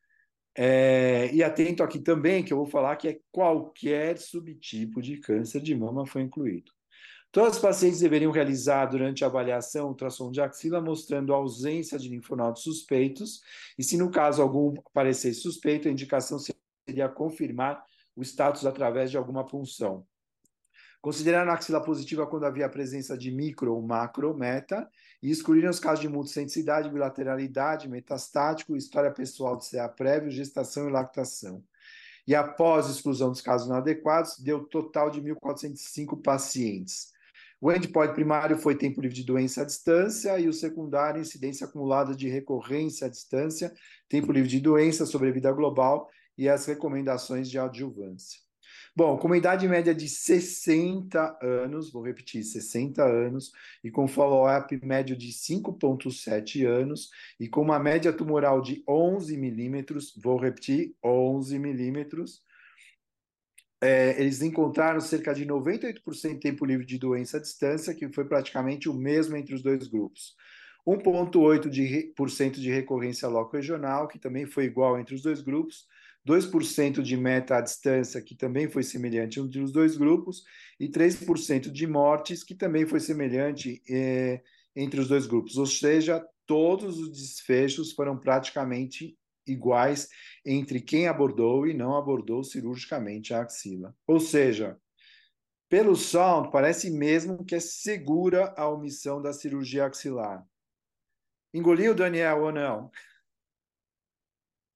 É, 0.57 1.31
e 1.33 1.43
atento 1.43 1.83
aqui 1.83 2.01
também, 2.01 2.43
que 2.43 2.53
eu 2.53 2.57
vou 2.57 2.67
falar 2.67 2.97
que 2.97 3.09
é 3.09 3.21
qualquer 3.31 4.19
subtipo 4.19 5.01
de 5.01 5.19
câncer 5.19 5.61
de 5.61 5.75
mama 5.75 6.07
foi 6.07 6.23
incluído. 6.23 6.73
Todos 7.33 7.57
os 7.57 7.63
pacientes 7.63 8.01
deveriam 8.01 8.33
realizar 8.33 8.87
durante 8.87 9.23
a 9.23 9.29
avaliação 9.29 9.89
ultrassom 9.89 10.33
de 10.33 10.41
axila 10.41 10.81
mostrando 10.81 11.33
ausência 11.33 11.97
de 11.97 12.09
linfonodos 12.09 12.65
suspeitos, 12.65 13.41
e 13.79 13.85
se 13.85 13.97
no 13.97 14.11
caso 14.11 14.43
algum 14.43 14.75
aparecer 14.85 15.33
suspeito, 15.35 15.87
a 15.87 15.93
indicação 15.93 16.39
seria 16.39 17.09
confirmar 17.09 17.85
o 18.17 18.23
status 18.23 18.67
através 18.67 19.11
de 19.11 19.17
alguma 19.17 19.47
punção. 19.47 20.07
Consideraram 21.01 21.51
a 21.51 21.55
axila 21.55 21.83
positiva 21.83 22.27
quando 22.27 22.45
havia 22.45 22.67
a 22.67 22.71
presença 22.71 23.17
de 23.17 23.31
micro 23.31 23.75
ou 23.75 23.81
macro 23.81 24.37
meta 24.37 24.87
e 25.23 25.31
excluíram 25.31 25.71
os 25.71 25.81
casos 25.81 26.01
de 26.01 26.09
multicentricidade, 26.09 26.91
bilateralidade, 26.91 27.89
metastático, 27.89 28.77
história 28.77 29.11
pessoal 29.11 29.57
de 29.57 29.69
CA 29.71 29.89
prévio, 29.89 30.31
gestação 30.31 30.89
e 30.89 30.93
lactação. 30.93 31.65
E 32.27 32.35
após 32.35 32.89
exclusão 32.91 33.31
dos 33.31 33.41
casos 33.41 33.67
inadequados, 33.67 34.39
deu 34.39 34.65
total 34.65 35.11
de 35.11 35.23
1.405 35.23 36.21
pacientes. 36.23 37.13
O 37.59 37.73
endpoint 37.73 38.13
primário 38.13 38.59
foi 38.59 38.75
tempo 38.75 39.01
livre 39.01 39.17
de 39.17 39.25
doença 39.25 39.63
à 39.63 39.65
distância 39.65 40.39
e 40.39 40.49
o 40.49 40.53
secundário, 40.53 41.21
incidência 41.21 41.67
acumulada 41.67 42.15
de 42.15 42.29
recorrência 42.29 43.07
à 43.07 43.11
distância, 43.11 43.73
tempo 44.09 44.33
livre 44.33 44.49
de 44.49 44.61
doença, 44.61 45.07
sobrevida 45.07 45.51
global 45.53 46.11
e 46.41 46.49
as 46.49 46.65
recomendações 46.65 47.51
de 47.51 47.59
adjuvância. 47.59 48.41
Bom, 48.97 49.19
com 49.19 49.27
uma 49.27 49.37
idade 49.37 49.69
média 49.69 49.95
de 49.95 50.09
60 50.09 51.39
anos, 51.43 51.93
vou 51.93 52.03
repetir, 52.03 52.43
60 52.43 53.05
anos, 53.05 53.53
e 53.85 53.91
com 53.91 54.09
follow-up 54.09 54.81
médio 54.83 55.15
de 55.15 55.29
5,7 55.29 56.67
anos, 56.67 57.11
e 57.39 57.47
com 57.47 57.61
uma 57.61 57.79
média 57.79 58.11
tumoral 58.11 58.63
de 58.63 58.83
11 58.89 59.37
milímetros, 59.37 60.15
vou 60.17 60.39
repetir, 60.39 60.95
11 61.05 61.59
milímetros, 61.59 62.41
é, 63.83 64.19
eles 64.19 64.41
encontraram 64.41 65.01
cerca 65.01 65.35
de 65.35 65.45
98% 65.45 66.35
de 66.35 66.41
tempo 66.41 66.65
livre 66.65 66.87
de 66.87 66.99
doença 66.99 67.37
à 67.37 67.41
distância, 67.41 67.95
que 67.95 68.11
foi 68.11 68.25
praticamente 68.25 68.89
o 68.89 68.95
mesmo 68.95 69.37
entre 69.37 69.55
os 69.55 69.63
dois 69.63 69.87
grupos. 69.87 70.35
1,8% 70.87 72.55
de, 72.55 72.61
de 72.63 72.71
recorrência 72.71 73.29
loco-regional, 73.29 74.09
que 74.09 74.19
também 74.19 74.47
foi 74.47 74.65
igual 74.65 74.99
entre 74.99 75.15
os 75.15 75.23
dois 75.23 75.43
grupos, 75.43 75.87
2% 76.27 77.03
de 77.03 77.17
meta 77.17 77.57
à 77.57 77.61
distância, 77.61 78.21
que 78.21 78.35
também 78.35 78.69
foi 78.69 78.83
semelhante 78.83 79.41
entre 79.41 79.61
os 79.61 79.73
dois 79.73 79.97
grupos, 79.97 80.45
e 80.79 80.89
3% 80.89 81.71
de 81.71 81.87
mortes, 81.87 82.45
que 82.45 82.55
também 82.55 82.87
foi 82.87 83.01
semelhante 83.01 83.83
eh, 83.89 84.43
entre 84.77 85.01
os 85.01 85.09
dois 85.09 85.27
grupos. 85.27 85.57
Ou 85.57 85.67
seja, 85.67 86.25
todos 86.47 86.99
os 86.99 87.11
desfechos 87.11 87.93
foram 87.93 88.19
praticamente 88.19 89.17
iguais 89.47 90.09
entre 90.45 90.81
quem 90.81 91.09
abordou 91.09 91.67
e 91.67 91.75
não 91.75 91.97
abordou 91.97 92.45
cirurgicamente 92.45 93.35
a 93.35 93.43
axila. 93.43 93.95
Ou 94.07 94.21
seja, 94.21 94.79
pelo 95.69 95.95
sound, 95.95 96.51
parece 96.51 96.91
mesmo 96.91 97.45
que 97.45 97.55
é 97.55 97.61
segura 97.61 98.53
a 98.57 98.69
omissão 98.69 99.23
da 99.23 99.33
cirurgia 99.33 99.87
axilar. 99.87 100.45
Engoliu, 101.55 101.95
Daniel, 101.95 102.43
ou 102.43 102.53
não? 102.53 102.91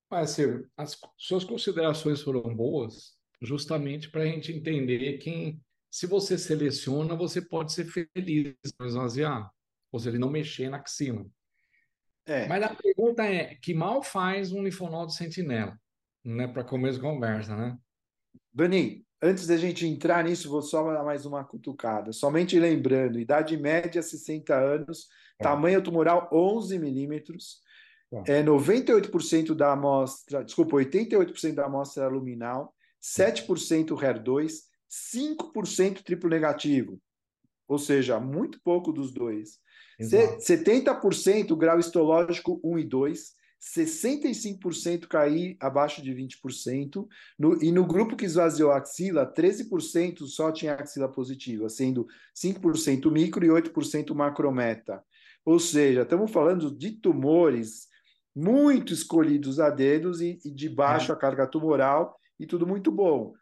Mas, 0.09 0.31
assim, 0.31 0.63
as 0.77 0.99
suas 1.17 1.43
considerações 1.43 2.21
foram 2.21 2.55
boas 2.55 3.15
justamente 3.41 4.09
para 4.09 4.23
a 4.23 4.25
gente 4.25 4.51
entender 4.51 5.17
quem, 5.17 5.61
se 5.89 6.07
você 6.07 6.37
seleciona, 6.37 7.15
você 7.15 7.41
pode 7.41 7.73
ser 7.73 7.85
feliz 7.85 8.55
no 8.79 8.85
esvaziar, 8.85 9.51
ou 9.91 9.99
seja, 9.99 10.11
ele 10.11 10.19
não 10.19 10.29
mexer 10.29 10.69
na 10.69 10.77
axila. 10.77 11.25
É. 12.25 12.47
Mas 12.47 12.63
a 12.63 12.75
pergunta 12.75 13.23
é, 13.23 13.55
que 13.55 13.73
mal 13.73 14.01
faz 14.01 14.51
um 14.51 14.63
linfonodo 14.63 15.11
sentinela? 15.11 15.79
Né, 16.23 16.47
para 16.47 16.63
começo 16.63 16.97
de 16.97 17.03
conversa, 17.03 17.55
né? 17.55 17.77
Dani, 18.51 19.05
antes 19.21 19.45
da 19.45 19.57
gente 19.57 19.85
entrar 19.85 20.23
nisso, 20.23 20.49
vou 20.49 20.61
só 20.61 20.91
dar 20.91 21.03
mais 21.03 21.25
uma 21.25 21.43
cutucada. 21.43 22.11
Somente 22.11 22.59
lembrando, 22.59 23.19
idade 23.19 23.55
média 23.57 24.01
60 24.01 24.55
anos, 24.55 25.07
é. 25.39 25.43
tamanho 25.43 25.83
tumoral 25.83 26.27
11 26.31 26.79
milímetros, 26.79 27.61
é 28.25 28.43
98% 28.43 29.53
da 29.53 29.73
amostra, 29.73 30.43
desculpa, 30.43 30.77
88% 30.77 31.53
da 31.53 31.65
amostra 31.65 32.07
luminal, 32.07 32.73
7% 33.01 33.87
HER2, 33.89 34.51
5% 34.89 36.03
triplo 36.03 36.29
negativo. 36.29 36.99
Ou 37.67 37.77
seja, 37.77 38.19
muito 38.19 38.59
pouco 38.63 38.91
dos 38.91 39.11
dois. 39.11 39.59
Exato. 39.99 40.39
70% 40.39 41.55
grau 41.55 41.79
histológico 41.79 42.59
1 42.63 42.79
e 42.79 42.83
2, 42.83 43.33
65% 43.61 45.07
cair 45.07 45.57
abaixo 45.59 46.01
de 46.01 46.13
20%, 46.13 47.07
no, 47.39 47.63
e 47.63 47.71
no 47.71 47.85
grupo 47.85 48.15
que 48.15 48.25
esvaziou 48.25 48.71
a 48.71 48.77
axila, 48.77 49.31
13% 49.31 50.25
só 50.27 50.51
tinha 50.51 50.75
axila 50.75 51.09
positiva, 51.09 51.67
sendo 51.69 52.05
5% 52.35 53.11
micro 53.11 53.43
e 53.43 53.49
8% 53.49 54.13
macrometa. 54.13 55.03
Ou 55.43 55.59
seja, 55.59 56.03
estamos 56.03 56.31
falando 56.31 56.69
de 56.69 56.91
tumores 56.91 57.87
muito 58.35 58.93
escolhidos 58.93 59.59
a 59.59 59.69
dedos 59.69 60.19
e, 60.19 60.39
e 60.43 60.51
de 60.51 60.67
baixa 60.67 61.13
é. 61.13 61.15
carga 61.15 61.47
tumoral 61.47 62.19
e 62.39 62.45
tudo 62.45 62.67
muito 62.67 62.91
bom. 62.91 63.33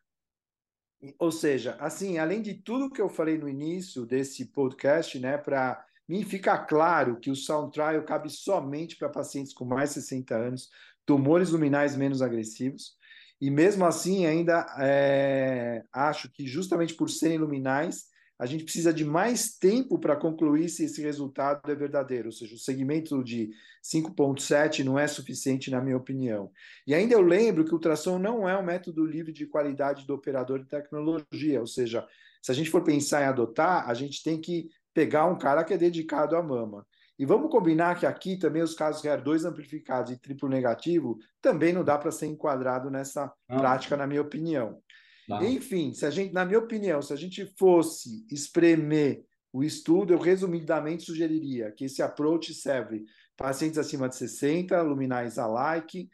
Ou 1.19 1.31
seja, 1.31 1.75
assim, 1.79 2.17
além 2.17 2.41
de 2.41 2.53
tudo 2.53 2.91
que 2.91 3.01
eu 3.01 3.09
falei 3.09 3.37
no 3.37 3.49
início 3.49 4.05
desse 4.05 4.45
podcast, 4.45 5.19
né, 5.19 5.37
para 5.37 5.83
mim 6.07 6.23
fica 6.23 6.57
claro 6.57 7.19
que 7.19 7.29
o 7.29 7.35
Sound 7.35 7.73
Trial 7.73 8.03
cabe 8.03 8.29
somente 8.29 8.95
para 8.95 9.09
pacientes 9.09 9.53
com 9.53 9.65
mais 9.65 9.89
de 9.89 9.95
60 9.95 10.35
anos, 10.35 10.69
tumores 11.05 11.49
luminais 11.49 11.95
menos 11.95 12.21
agressivos, 12.21 12.95
e 13.41 13.49
mesmo 13.49 13.85
assim 13.85 14.25
ainda 14.25 14.65
é, 14.79 15.83
acho 15.91 16.31
que 16.31 16.47
justamente 16.47 16.93
por 16.93 17.09
serem 17.09 17.37
luminais, 17.37 18.05
a 18.43 18.45
gente 18.45 18.65
precisa 18.65 18.93
de 18.93 19.05
mais 19.05 19.57
tempo 19.57 19.97
para 19.97 20.17
concluir 20.17 20.67
se 20.67 20.83
esse 20.83 21.01
resultado 21.01 21.71
é 21.71 21.73
verdadeiro, 21.73 22.25
ou 22.25 22.31
seja, 22.33 22.53
o 22.53 22.59
segmento 22.59 23.23
de 23.23 23.51
5.7 23.81 24.83
não 24.83 24.99
é 24.99 25.07
suficiente, 25.07 25.71
na 25.71 25.79
minha 25.79 25.95
opinião. 25.95 26.51
E 26.85 26.93
ainda 26.93 27.13
eu 27.13 27.21
lembro 27.21 27.63
que 27.63 27.71
o 27.71 27.75
ultrassom 27.75 28.19
não 28.19 28.47
é 28.47 28.57
um 28.57 28.61
método 28.61 29.05
livre 29.05 29.31
de 29.31 29.45
qualidade 29.45 30.05
do 30.05 30.13
operador 30.13 30.59
de 30.59 30.67
tecnologia, 30.67 31.61
ou 31.61 31.67
seja, 31.67 32.05
se 32.41 32.51
a 32.51 32.53
gente 32.53 32.69
for 32.69 32.83
pensar 32.83 33.21
em 33.21 33.27
adotar, 33.27 33.89
a 33.89 33.93
gente 33.93 34.21
tem 34.21 34.41
que 34.41 34.69
pegar 34.93 35.25
um 35.25 35.37
cara 35.37 35.63
que 35.63 35.73
é 35.73 35.77
dedicado 35.77 36.35
à 36.35 36.43
mama. 36.43 36.85
E 37.17 37.25
vamos 37.25 37.49
combinar 37.49 37.97
que 37.97 38.05
aqui 38.05 38.35
também 38.35 38.61
os 38.61 38.73
casos 38.73 39.03
HER2 39.03 39.45
amplificados 39.45 40.11
e 40.11 40.19
triplo 40.19 40.49
negativo 40.49 41.17
também 41.41 41.71
não 41.71 41.81
dá 41.81 41.97
para 41.97 42.11
ser 42.11 42.25
enquadrado 42.25 42.91
nessa 42.91 43.31
ah. 43.47 43.57
prática, 43.57 43.95
na 43.95 44.05
minha 44.05 44.21
opinião. 44.21 44.81
Tá. 45.27 45.43
Enfim, 45.45 45.93
se 45.93 46.05
a 46.05 46.09
gente, 46.09 46.33
na 46.33 46.45
minha 46.45 46.59
opinião, 46.59 47.01
se 47.01 47.13
a 47.13 47.15
gente 47.15 47.45
fosse 47.57 48.25
espremer 48.29 49.25
o 49.51 49.63
estudo, 49.63 50.13
eu 50.13 50.19
resumidamente 50.19 51.03
sugeriria 51.03 51.71
que 51.71 51.85
esse 51.85 52.01
approach 52.01 52.53
serve 52.53 53.05
pacientes 53.37 53.77
acima 53.77 54.09
de 54.09 54.15
60, 54.15 54.81
luminais 54.81 55.37
alike, 55.37 56.09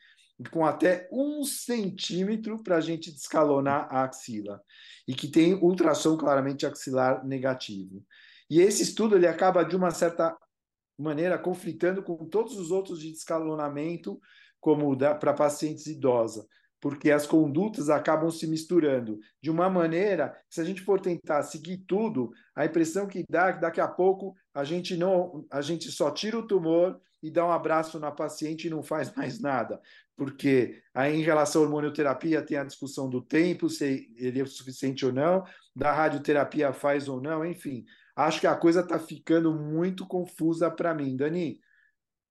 com 0.51 0.65
até 0.65 1.07
um 1.11 1.43
centímetro 1.43 2.61
para 2.63 2.77
a 2.77 2.81
gente 2.81 3.11
descalonar 3.11 3.87
a 3.89 4.03
axila, 4.03 4.61
e 5.07 5.13
que 5.13 5.27
tem 5.27 5.53
ultrassom 5.55 6.15
claramente 6.17 6.65
axilar 6.65 7.25
negativo. 7.25 8.05
E 8.49 8.61
esse 8.61 8.83
estudo 8.83 9.15
ele 9.15 9.27
acaba, 9.27 9.63
de 9.63 9.75
uma 9.75 9.91
certa 9.91 10.35
maneira, 10.97 11.37
conflitando 11.37 12.03
com 12.03 12.17
todos 12.25 12.57
os 12.57 12.71
outros 12.71 12.99
de 12.99 13.11
descalonamento, 13.11 14.19
como 14.59 14.95
para 14.97 15.33
pacientes 15.33 15.87
idosas 15.87 16.45
porque 16.79 17.11
as 17.11 17.27
condutas 17.27 17.89
acabam 17.89 18.31
se 18.31 18.47
misturando 18.47 19.19
de 19.41 19.51
uma 19.51 19.69
maneira 19.69 20.29
que, 20.47 20.55
se 20.55 20.61
a 20.61 20.63
gente 20.63 20.81
for 20.81 20.99
tentar 20.99 21.43
seguir 21.43 21.79
tudo, 21.79 22.31
a 22.55 22.65
impressão 22.65 23.07
que 23.07 23.23
dá 23.29 23.49
é 23.49 23.53
que 23.53 23.61
daqui 23.61 23.81
a 23.81 23.87
pouco 23.87 24.35
a 24.53 24.63
gente 24.63 24.95
não, 24.95 25.45
a 25.51 25.61
gente 25.61 25.91
só 25.91 26.09
tira 26.09 26.37
o 26.37 26.47
tumor 26.47 26.99
e 27.21 27.29
dá 27.29 27.45
um 27.45 27.51
abraço 27.51 27.99
na 27.99 28.11
paciente 28.11 28.67
e 28.67 28.69
não 28.69 28.81
faz 28.81 29.13
mais 29.15 29.39
nada, 29.41 29.81
porque 30.15 30.81
aí 30.93 31.15
em 31.15 31.21
relação 31.21 31.61
à 31.61 31.65
hormonioterapia 31.65 32.41
tem 32.41 32.57
a 32.57 32.63
discussão 32.63 33.09
do 33.09 33.21
tempo, 33.21 33.69
se 33.69 34.09
ele 34.15 34.41
é 34.41 34.45
suficiente 34.45 35.05
ou 35.05 35.11
não, 35.11 35.43
da 35.75 35.91
radioterapia 35.91 36.71
faz 36.71 37.09
ou 37.09 37.21
não, 37.21 37.45
enfim, 37.45 37.83
acho 38.15 38.39
que 38.39 38.47
a 38.47 38.55
coisa 38.55 38.81
está 38.81 38.97
ficando 38.97 39.53
muito 39.53 40.07
confusa 40.07 40.71
para 40.71 40.93
mim, 40.93 41.15
Dani. 41.17 41.59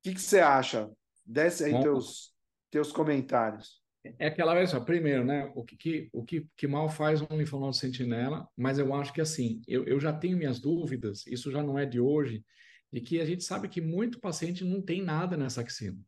que, 0.03 0.15
que 0.15 0.21
você 0.21 0.41
acha? 0.41 0.91
Desce 1.25 1.65
aí 1.65 1.83
teus, 1.83 2.33
teus 2.71 2.91
comentários. 2.91 3.87
É 4.19 4.29
aquela 4.29 4.55
vez 4.55 4.73
primeiro, 4.85 5.25
né? 5.25 5.51
O 5.55 5.65
que, 5.65 5.77
que, 5.77 6.09
o 6.13 6.25
que, 6.25 6.47
que 6.57 6.67
mal 6.67 6.89
faz 6.89 7.21
um 7.23 7.37
linfonodo 7.37 7.75
sentinela, 7.75 8.49
mas 8.57 8.79
eu 8.79 8.95
acho 8.95 9.13
que 9.13 9.21
assim, 9.21 9.63
eu, 9.67 9.85
eu 9.85 9.99
já 9.99 10.13
tenho 10.13 10.37
minhas 10.37 10.61
dúvidas, 10.61 11.27
isso 11.27 11.51
já 11.51 11.63
não 11.63 11.79
é 11.79 11.85
de 11.85 12.01
hoje, 12.01 12.45
de 12.93 13.01
que 13.01 13.21
a 13.21 13.25
gente 13.25 13.45
sabe 13.45 13.69
que 13.69 13.81
muito 13.81 14.21
paciente 14.21 14.65
não 14.65 14.81
tem 14.81 15.03
nada 15.03 15.37
nessa 15.37 15.61
axila. 15.61 15.99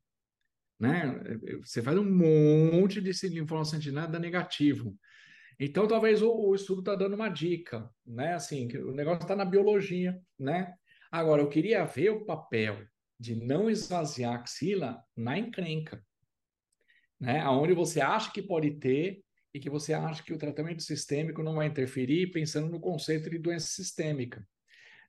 Né? 0.78 1.20
Você 1.62 1.82
faz 1.82 1.98
um 1.98 2.04
monte 2.04 3.00
de 3.00 3.12
linfonodo 3.28 3.68
sentinela 3.68 4.06
dá 4.06 4.18
negativo. 4.18 4.96
Então, 5.58 5.86
talvez 5.86 6.22
o, 6.22 6.32
o 6.32 6.54
estudo 6.54 6.80
está 6.80 6.94
dando 6.94 7.14
uma 7.14 7.28
dica, 7.28 7.90
né? 8.06 8.32
Assim, 8.32 8.66
o 8.78 8.92
negócio 8.92 9.20
está 9.20 9.36
na 9.36 9.44
biologia, 9.44 10.18
né? 10.38 10.72
Agora, 11.12 11.42
eu 11.42 11.50
queria 11.50 11.84
ver 11.84 12.10
o 12.10 12.24
papel 12.24 12.82
de 13.18 13.36
não 13.36 13.68
esvaziar 13.68 14.32
a 14.32 14.36
axila 14.36 15.04
na 15.14 15.38
encrenca, 15.38 16.02
né? 17.20 17.46
Onde 17.48 17.74
você 17.74 18.00
acha 18.00 18.32
que 18.32 18.40
pode 18.40 18.70
ter 18.72 19.22
e 19.52 19.60
que 19.60 19.68
você 19.68 19.92
acha 19.92 20.22
que 20.22 20.32
o 20.32 20.38
tratamento 20.38 20.82
sistêmico 20.82 21.42
não 21.42 21.56
vai 21.56 21.66
interferir, 21.66 22.30
pensando 22.30 22.68
no 22.70 22.80
conceito 22.80 23.28
de 23.28 23.38
doença 23.38 23.66
sistêmica. 23.66 24.46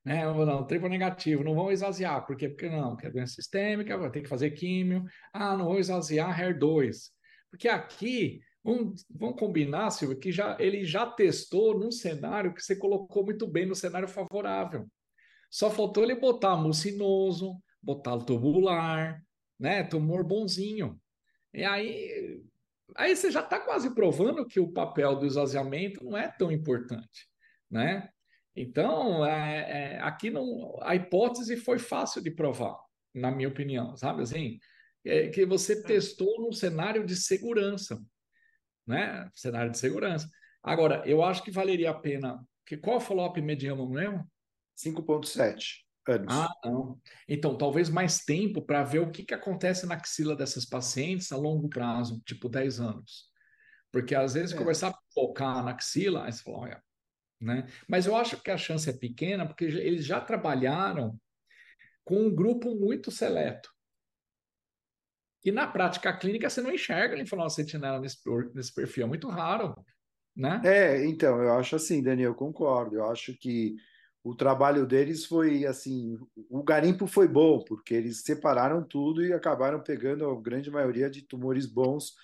Né? 0.04 0.24
Não, 0.24 0.66
triplo 0.66 0.88
negativo, 0.88 1.44
não 1.44 1.54
vão 1.54 1.70
esvaziar, 1.70 2.26
por 2.26 2.36
quê? 2.36 2.48
Porque 2.48 2.68
não, 2.68 2.96
que 2.96 3.06
é 3.06 3.10
doença 3.10 3.34
sistêmica, 3.34 3.96
vai 3.96 4.10
ter 4.10 4.20
que 4.20 4.28
fazer 4.28 4.50
químio. 4.50 5.04
Ah, 5.32 5.56
não 5.56 5.66
vou 5.66 5.78
esvaziar 5.78 6.38
HER2. 6.38 7.10
Porque 7.50 7.68
aqui, 7.68 8.40
vamos, 8.64 9.04
vamos 9.08 9.38
combinar, 9.38 9.90
Silvio, 9.90 10.18
que 10.18 10.32
já, 10.32 10.56
ele 10.58 10.84
já 10.84 11.06
testou 11.06 11.78
num 11.78 11.92
cenário 11.92 12.52
que 12.52 12.62
você 12.62 12.74
colocou 12.74 13.24
muito 13.24 13.46
bem 13.46 13.64
no 13.64 13.76
cenário 13.76 14.08
favorável. 14.08 14.88
Só 15.50 15.70
faltou 15.70 16.02
ele 16.02 16.16
botar 16.16 16.56
mucinoso, 16.56 17.62
botar 17.80 18.18
tubular, 18.18 19.22
né? 19.58 19.84
Tumor 19.84 20.24
bonzinho. 20.24 20.98
E 21.54 21.64
aí, 21.64 22.42
aí 22.96 23.14
você 23.14 23.30
já 23.30 23.40
está 23.40 23.60
quase 23.60 23.94
provando 23.94 24.46
que 24.46 24.60
o 24.60 24.72
papel 24.72 25.16
do 25.16 25.26
esvaziamento 25.26 26.04
não 26.04 26.16
é 26.16 26.28
tão 26.28 26.50
importante, 26.50 27.28
né? 27.70 28.08
Então, 28.54 29.24
é, 29.24 29.94
é, 29.94 30.00
aqui 30.00 30.30
não, 30.30 30.78
a 30.82 30.94
hipótese 30.94 31.56
foi 31.56 31.78
fácil 31.78 32.22
de 32.22 32.30
provar, 32.30 32.76
na 33.14 33.30
minha 33.30 33.48
opinião, 33.48 33.96
sabe 33.96 34.22
assim? 34.22 34.58
É, 35.04 35.28
que 35.28 35.44
você 35.44 35.72
é. 35.72 35.82
testou 35.82 36.40
num 36.40 36.52
cenário 36.52 37.04
de 37.04 37.16
segurança, 37.16 38.00
né? 38.86 39.28
Cenário 39.34 39.70
de 39.70 39.78
segurança. 39.78 40.28
Agora, 40.62 41.02
eu 41.06 41.22
acho 41.24 41.42
que 41.42 41.50
valeria 41.50 41.90
a 41.90 41.94
pena. 41.94 42.44
Que 42.64 42.76
qual 42.76 43.00
follow-up 43.00 43.40
mediano 43.40 43.88
mesmo? 43.88 44.24
5,7 44.76 45.82
anos. 46.06 46.34
Ah, 46.34 46.48
não. 46.64 47.00
Então, 47.28 47.56
talvez 47.56 47.88
mais 47.88 48.24
tempo 48.24 48.62
para 48.62 48.82
ver 48.82 49.00
o 49.00 49.10
que, 49.10 49.24
que 49.24 49.34
acontece 49.34 49.86
na 49.86 49.94
axila 49.94 50.36
dessas 50.36 50.64
pacientes 50.64 51.30
a 51.32 51.36
longo 51.36 51.68
prazo, 51.68 52.20
tipo 52.24 52.48
10 52.48 52.80
anos. 52.80 53.30
Porque 53.90 54.14
às 54.14 54.34
vezes 54.34 54.54
é. 54.54 54.58
começar 54.58 54.88
a 54.88 54.98
focar 55.12 55.62
na 55.64 55.72
axila, 55.72 56.24
aí 56.24 56.32
você 56.32 56.42
fala, 56.42 56.58
olha, 56.58 56.82
né? 57.40 57.66
Mas 57.88 58.06
eu 58.06 58.16
acho 58.16 58.40
que 58.40 58.50
a 58.50 58.56
chance 58.56 58.88
é 58.88 58.92
pequena 58.92 59.46
porque 59.46 59.64
eles 59.64 60.04
já 60.04 60.20
trabalharam 60.20 61.18
com 62.04 62.16
um 62.16 62.34
grupo 62.34 62.74
muito 62.74 63.10
seleto. 63.10 63.70
E 65.44 65.50
na 65.50 65.66
prática 65.66 66.16
clínica 66.16 66.48
você 66.48 66.60
não 66.60 66.72
enxerga 66.72 67.16
linfonoma 67.16 67.50
sentinela 67.50 68.00
nesse, 68.00 68.18
nesse 68.54 68.72
perfil, 68.72 69.04
é 69.04 69.08
muito 69.08 69.28
raro, 69.28 69.74
né? 70.36 70.60
É, 70.64 71.04
então, 71.04 71.42
eu 71.42 71.54
acho 71.54 71.76
assim, 71.76 72.02
Daniel, 72.02 72.30
eu 72.30 72.34
concordo. 72.34 72.96
Eu 72.96 73.10
acho 73.10 73.36
que 73.36 73.74
o 74.24 74.34
trabalho 74.34 74.86
deles 74.86 75.26
foi 75.26 75.66
assim, 75.66 76.18
o 76.48 76.62
garimpo 76.62 77.06
foi 77.06 77.26
bom, 77.26 77.58
porque 77.64 77.94
eles 77.94 78.22
separaram 78.22 78.82
tudo 78.82 79.24
e 79.24 79.32
acabaram 79.32 79.80
pegando 79.80 80.28
a 80.28 80.40
grande 80.40 80.70
maioria 80.70 81.10
de 81.10 81.22
tumores 81.22 81.66
bons, 81.66 82.14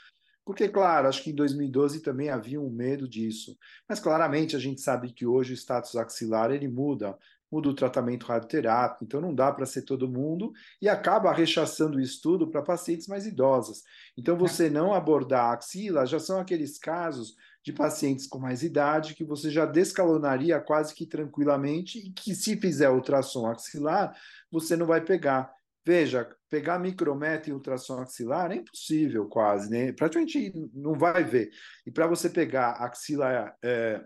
porque, 0.44 0.66
claro, 0.68 1.08
acho 1.08 1.22
que 1.22 1.30
em 1.30 1.34
2012 1.34 2.00
também 2.00 2.30
havia 2.30 2.60
um 2.60 2.70
medo 2.70 3.06
disso, 3.06 3.58
mas 3.86 4.00
claramente 4.00 4.56
a 4.56 4.58
gente 4.58 4.80
sabe 4.80 5.12
que 5.12 5.26
hoje 5.26 5.52
o 5.52 5.56
status 5.56 5.94
axilar 5.96 6.50
ele 6.50 6.68
muda, 6.68 7.18
muda 7.50 7.68
o 7.68 7.74
tratamento 7.74 8.26
radioterápico, 8.26 9.04
então 9.04 9.20
não 9.20 9.34
dá 9.34 9.50
para 9.52 9.66
ser 9.66 9.82
todo 9.82 10.08
mundo 10.08 10.52
e 10.80 10.88
acaba 10.88 11.32
rechaçando 11.32 11.98
o 11.98 12.00
estudo 12.00 12.50
para 12.50 12.62
pacientes 12.62 13.06
mais 13.06 13.26
idosas. 13.26 13.82
Então, 14.16 14.36
você 14.36 14.68
não 14.68 14.92
abordar 14.92 15.46
a 15.46 15.52
axila 15.54 16.06
já 16.06 16.18
são 16.18 16.38
aqueles 16.38 16.78
casos 16.78 17.34
de 17.64 17.72
pacientes 17.72 18.26
com 18.26 18.38
mais 18.38 18.62
idade 18.62 19.14
que 19.14 19.24
você 19.24 19.50
já 19.50 19.66
descalonaria 19.66 20.60
quase 20.60 20.94
que 20.94 21.06
tranquilamente 21.06 21.98
e 21.98 22.12
que 22.12 22.34
se 22.34 22.56
fizer 22.56 22.90
ultrassom 22.90 23.46
axilar, 23.46 24.14
você 24.50 24.76
não 24.76 24.86
vai 24.86 25.00
pegar. 25.00 25.52
Veja, 25.84 26.28
pegar 26.50 26.78
micrometa 26.78 27.48
e 27.48 27.52
ultrassom 27.52 28.00
axilar 28.00 28.52
é 28.52 28.56
impossível 28.56 29.26
quase, 29.26 29.70
né? 29.70 29.92
Praticamente 29.92 30.52
não 30.74 30.94
vai 30.94 31.24
ver. 31.24 31.50
E 31.86 31.90
para 31.90 32.06
você 32.06 32.28
pegar 32.28 32.72
axila 32.72 33.54
é, 33.62 34.04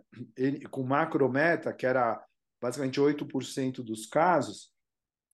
com 0.71 0.85
macrometa, 0.85 1.73
que 1.73 1.87
era 1.87 2.23
basicamente 2.63 3.01
8% 3.01 3.83
dos 3.83 4.07
casos, 4.07 4.71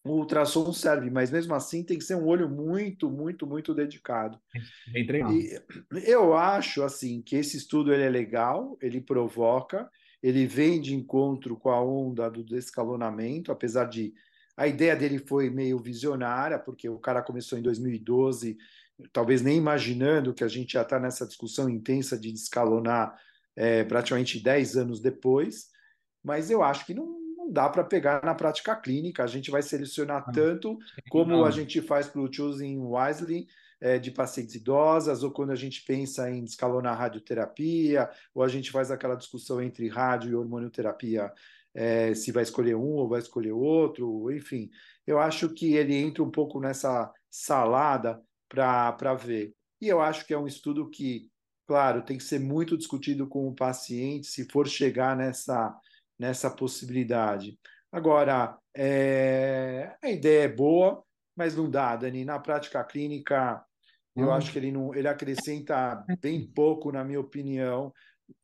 o 0.02 0.12
ultrassom 0.12 0.72
serve, 0.72 1.10
mas 1.10 1.30
mesmo 1.30 1.54
assim 1.54 1.84
tem 1.84 1.98
que 1.98 2.04
ser 2.04 2.14
um 2.14 2.24
olho 2.24 2.48
muito, 2.48 3.10
muito, 3.10 3.46
muito 3.46 3.74
dedicado. 3.74 4.40
Bem 4.90 5.06
treinado. 5.06 5.34
E 5.34 5.60
eu 6.06 6.34
acho 6.34 6.82
assim 6.82 7.20
que 7.20 7.36
esse 7.36 7.58
estudo 7.58 7.92
ele 7.92 8.04
é 8.04 8.08
legal, 8.08 8.78
ele 8.80 9.02
provoca, 9.02 9.90
ele 10.22 10.46
vem 10.46 10.80
de 10.80 10.94
encontro 10.94 11.56
com 11.56 11.68
a 11.68 11.84
onda 11.84 12.30
do 12.30 12.42
descalonamento, 12.42 13.52
apesar 13.52 13.84
de 13.84 14.14
a 14.56 14.66
ideia 14.66 14.96
dele 14.96 15.18
foi 15.18 15.50
meio 15.50 15.78
visionária, 15.78 16.58
porque 16.58 16.88
o 16.88 16.98
cara 16.98 17.22
começou 17.22 17.58
em 17.58 17.62
2012, 17.62 18.56
talvez 19.12 19.42
nem 19.42 19.58
imaginando 19.58 20.34
que 20.34 20.42
a 20.42 20.48
gente 20.48 20.72
já 20.72 20.82
está 20.82 20.98
nessa 20.98 21.26
discussão 21.26 21.68
intensa 21.68 22.18
de 22.18 22.32
descalonar 22.32 23.16
é, 23.54 23.84
praticamente 23.84 24.40
10 24.40 24.76
anos 24.76 25.00
depois, 25.00 25.68
mas 26.28 26.50
eu 26.50 26.62
acho 26.62 26.84
que 26.84 26.92
não, 26.92 27.06
não 27.34 27.50
dá 27.50 27.70
para 27.70 27.82
pegar 27.82 28.22
na 28.22 28.34
prática 28.34 28.76
clínica. 28.76 29.24
A 29.24 29.26
gente 29.26 29.50
vai 29.50 29.62
selecionar 29.62 30.24
ah, 30.26 30.30
tanto 30.30 30.78
como 31.08 31.42
a 31.42 31.50
gente 31.50 31.80
faz 31.80 32.06
para 32.06 32.20
o 32.20 32.30
Choosing 32.30 32.78
Wisely 32.78 33.46
é, 33.80 33.98
de 33.98 34.10
pacientes 34.10 34.54
idosas, 34.54 35.22
ou 35.22 35.30
quando 35.30 35.52
a 35.52 35.56
gente 35.56 35.82
pensa 35.86 36.30
em 36.30 36.44
escalonar 36.44 36.98
radioterapia, 36.98 38.10
ou 38.34 38.42
a 38.42 38.48
gente 38.48 38.70
faz 38.70 38.90
aquela 38.90 39.14
discussão 39.14 39.62
entre 39.62 39.88
rádio 39.88 40.30
e 40.30 40.34
hormonioterapia, 40.34 41.32
é, 41.74 42.12
se 42.12 42.30
vai 42.30 42.42
escolher 42.42 42.74
um 42.74 42.96
ou 42.96 43.08
vai 43.08 43.20
escolher 43.20 43.52
outro, 43.52 44.30
enfim. 44.30 44.68
Eu 45.06 45.18
acho 45.18 45.48
que 45.48 45.76
ele 45.76 45.94
entra 45.94 46.22
um 46.22 46.30
pouco 46.30 46.60
nessa 46.60 47.10
salada 47.30 48.20
para 48.50 49.14
ver. 49.14 49.54
E 49.80 49.88
eu 49.88 50.02
acho 50.02 50.26
que 50.26 50.34
é 50.34 50.38
um 50.38 50.46
estudo 50.46 50.90
que, 50.90 51.30
claro, 51.66 52.02
tem 52.02 52.18
que 52.18 52.24
ser 52.24 52.38
muito 52.38 52.76
discutido 52.76 53.26
com 53.26 53.48
o 53.48 53.54
paciente, 53.54 54.26
se 54.26 54.44
for 54.50 54.68
chegar 54.68 55.16
nessa 55.16 55.74
nessa 56.18 56.50
possibilidade. 56.50 57.58
Agora, 57.90 58.58
é, 58.74 59.94
a 60.02 60.10
ideia 60.10 60.44
é 60.44 60.48
boa, 60.48 61.02
mas 61.36 61.56
não 61.56 61.70
dá, 61.70 61.96
Dani. 61.96 62.24
Na 62.24 62.38
prática 62.38 62.82
clínica, 62.84 63.64
eu 64.16 64.26
hum. 64.26 64.32
acho 64.32 64.52
que 64.52 64.58
ele, 64.58 64.72
não, 64.72 64.94
ele 64.94 65.08
acrescenta 65.08 66.04
bem 66.20 66.46
pouco, 66.52 66.92
na 66.92 67.04
minha 67.04 67.20
opinião, 67.20 67.92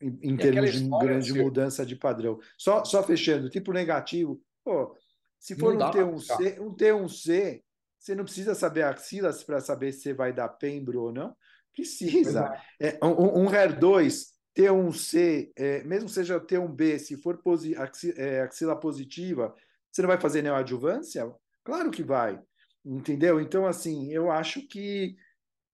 em, 0.01 0.19
em 0.23 0.37
termos 0.37 0.73
de 0.73 0.89
grande 0.89 1.31
assim, 1.33 1.43
mudança 1.43 1.85
de 1.85 1.97
padrão. 1.97 2.39
Só, 2.57 2.85
só 2.85 3.03
fechando, 3.03 3.51
tipo 3.51 3.73
negativo, 3.73 4.41
pô, 4.65 4.97
se 5.39 5.55
for 5.57 5.75
um 5.75 5.79
T1C, 5.79 6.61
um 6.61 6.75
T1C, 6.75 7.63
você 7.99 8.15
não 8.15 8.25
precisa 8.25 8.55
saber 8.55 8.83
axilas 8.83 9.43
para 9.43 9.61
saber 9.61 9.93
se 9.93 10.13
vai 10.13 10.33
dar 10.33 10.49
pembro 10.49 11.03
ou 11.03 11.13
não. 11.13 11.37
Precisa. 11.75 12.53
É, 12.81 12.99
um, 13.05 13.43
um 13.43 13.47
HER2 13.47 14.34
T1C, 14.57 15.53
é, 15.57 15.83
mesmo 15.83 16.09
seja 16.09 16.41
T1B, 16.41 16.99
se 16.99 17.17
for 17.17 17.39
posi 17.39 17.75
é, 18.17 18.41
axila 18.41 18.79
positiva, 18.79 19.55
você 19.91 20.01
não 20.03 20.09
vai 20.09 20.21
fazer 20.21 20.43
neoadjuvância? 20.43 21.33
Claro 21.65 21.91
que 21.91 22.03
vai, 22.03 22.41
entendeu? 22.85 23.41
Então, 23.41 23.67
assim, 23.67 24.13
eu 24.13 24.31
acho 24.31 24.67
que, 24.69 25.17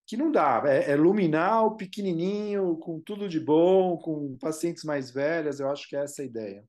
que 0.07 0.17
não 0.17 0.33
dá. 0.33 0.63
É, 0.67 0.93
é 0.93 0.97
luminal, 0.97 1.77
pequenininho, 1.77 2.77
com 2.79 3.01
tudo 3.01 3.29
de 3.29 3.39
bom, 3.39 3.99
com 3.99 4.39
pacientes 4.39 4.85
mais 4.85 5.11
velhas, 5.11 5.61
eu 5.61 5.71
acho 5.71 5.87
que 5.87 5.97
é 5.97 6.01
essa 6.01 6.23
a 6.23 6.25
ideia. 6.25 6.65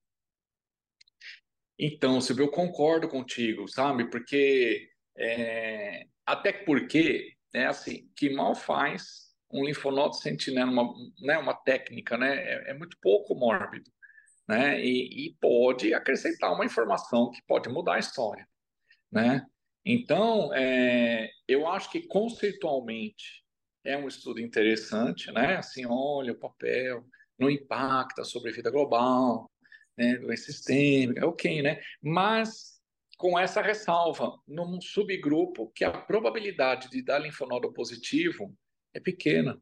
Então, 1.80 2.19
Silvio, 2.19 2.45
eu 2.45 2.52
concordo 2.52 3.08
contigo, 3.08 3.67
sabe? 3.67 4.10
Porque, 4.10 4.89
é... 5.17 6.06
até 6.26 6.52
porque, 6.52 7.34
é 7.54 7.65
assim, 7.65 8.10
que 8.15 8.30
mal 8.30 8.54
faz 8.54 9.31
um 9.54 9.66
linfonodo 9.66 10.16
sentinela, 10.16 10.72
uma, 10.72 10.94
né, 11.20 11.38
uma 11.38 11.54
técnica, 11.54 12.18
né, 12.18 12.36
é, 12.38 12.72
é 12.72 12.74
muito 12.74 12.98
pouco 13.02 13.36
mórbido, 13.36 13.90
né, 14.48 14.84
e, 14.84 15.28
e, 15.28 15.36
pode 15.40 15.94
acrescentar 15.94 16.54
uma 16.54 16.66
informação 16.66 17.32
que 17.32 17.42
pode 17.48 17.70
mudar 17.70 17.96
a 17.96 18.00
história, 18.00 18.48
né. 19.12 19.46
Então, 19.86 20.54
é, 20.54 21.30
eu 21.48 21.68
acho 21.68 21.90
que 21.92 22.08
conceitualmente 22.08 23.44
é 23.84 23.98
um 23.98 24.08
estudo 24.08 24.40
interessante, 24.40 25.32
né, 25.32 25.58
assim, 25.58 25.86
olha 25.86 26.34
o 26.34 26.40
papel, 26.40 27.06
não 27.38 27.50
impacta 27.50 28.24
sobre 28.24 28.52
a 28.52 28.54
vida 28.54 28.70
global, 28.70 29.52
né, 29.98 30.18
doença 30.18 30.46
sistêmica, 30.46 31.28
ok, 31.28 31.62
né, 31.62 31.82
mas 32.02 32.80
com 33.18 33.38
essa 33.38 33.62
ressalva, 33.62 34.36
num 34.48 34.82
subgrupo 34.82 35.72
que 35.76 35.84
a 35.84 35.92
probabilidade 35.92 36.90
de 36.90 37.04
dar 37.04 37.20
linfonodo 37.20 37.72
positivo 37.72 38.52
é 38.93 38.99
pequena. 38.99 39.62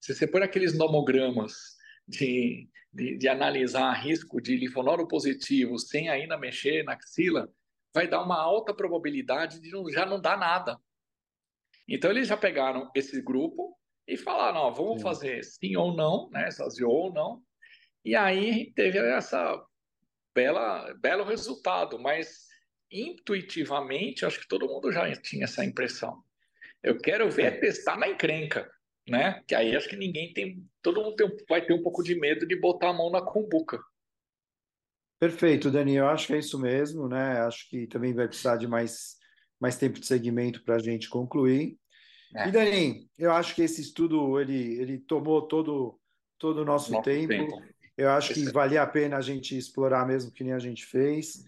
Se 0.00 0.14
você 0.14 0.26
pôr 0.26 0.42
aqueles 0.42 0.76
nomogramas 0.76 1.76
de, 2.06 2.68
de, 2.92 3.16
de 3.18 3.28
analisar 3.28 3.92
risco 3.92 4.40
de 4.40 4.56
linfonodo 4.56 5.06
positivo 5.06 5.78
sem 5.78 6.08
ainda 6.08 6.38
mexer 6.38 6.82
na 6.84 6.94
axila, 6.94 7.52
vai 7.94 8.08
dar 8.08 8.22
uma 8.22 8.40
alta 8.40 8.72
probabilidade 8.72 9.60
de 9.60 9.70
não, 9.70 9.90
já 9.90 10.06
não 10.06 10.20
dar 10.20 10.38
nada. 10.38 10.78
Então, 11.88 12.10
eles 12.10 12.28
já 12.28 12.36
pegaram 12.36 12.90
esse 12.94 13.20
grupo 13.20 13.76
e 14.06 14.16
falaram: 14.16 14.60
ó, 14.60 14.70
vamos 14.70 14.98
sim. 14.98 15.02
fazer 15.02 15.44
sim 15.44 15.76
ou 15.76 15.94
não, 15.94 16.30
né, 16.30 16.46
essas 16.46 16.78
ou 16.80 17.12
não. 17.12 17.42
E 18.04 18.14
aí 18.14 18.72
teve 18.72 18.98
essa 18.98 19.62
bela, 20.34 20.92
belo 20.94 21.24
resultado, 21.24 21.98
mas 21.98 22.48
intuitivamente, 22.90 24.24
acho 24.24 24.40
que 24.40 24.48
todo 24.48 24.66
mundo 24.66 24.90
já 24.90 25.10
tinha 25.16 25.44
essa 25.44 25.64
impressão. 25.64 26.22
Eu 26.82 26.98
quero 26.98 27.30
ver 27.30 27.44
é. 27.44 27.50
testar 27.50 27.98
na 27.98 28.08
encrenca, 28.08 28.70
né? 29.08 29.42
Que 29.46 29.54
aí 29.54 29.76
acho 29.76 29.88
que 29.88 29.96
ninguém 29.96 30.32
tem, 30.32 30.66
todo 30.82 31.02
mundo 31.02 31.16
tem, 31.16 31.28
vai 31.48 31.64
ter 31.64 31.74
um 31.74 31.82
pouco 31.82 32.02
de 32.02 32.14
medo 32.14 32.46
de 32.46 32.56
botar 32.58 32.90
a 32.90 32.92
mão 32.92 33.10
na 33.10 33.22
cumbuca. 33.22 33.78
Perfeito, 35.18 35.70
Dani. 35.70 35.96
Eu 35.96 36.08
acho 36.08 36.28
que 36.28 36.32
é 36.32 36.38
isso 36.38 36.58
mesmo, 36.58 37.06
né? 37.06 37.40
Acho 37.40 37.68
que 37.68 37.86
também 37.86 38.14
vai 38.14 38.26
precisar 38.26 38.56
de 38.56 38.66
mais, 38.66 39.16
mais 39.60 39.76
tempo 39.76 40.00
de 40.00 40.06
segmento 40.06 40.64
para 40.64 40.76
a 40.76 40.78
gente 40.78 41.10
concluir. 41.10 41.76
É. 42.34 42.48
E 42.48 42.52
Dani, 42.52 43.10
eu 43.18 43.32
acho 43.32 43.54
que 43.54 43.62
esse 43.62 43.82
estudo 43.82 44.40
ele, 44.40 44.80
ele 44.80 44.98
tomou 44.98 45.46
todo 45.46 46.00
todo 46.38 46.62
o 46.62 46.64
nosso, 46.64 46.90
nosso 46.90 47.04
tempo. 47.04 47.28
tempo. 47.28 47.62
Eu 47.96 48.10
acho 48.10 48.32
que 48.32 48.50
valia 48.50 48.82
a 48.82 48.86
pena 48.86 49.18
a 49.18 49.20
gente 49.20 49.56
explorar 49.56 50.06
mesmo 50.06 50.32
que 50.32 50.42
nem 50.42 50.54
a 50.54 50.58
gente 50.58 50.86
fez. 50.86 51.44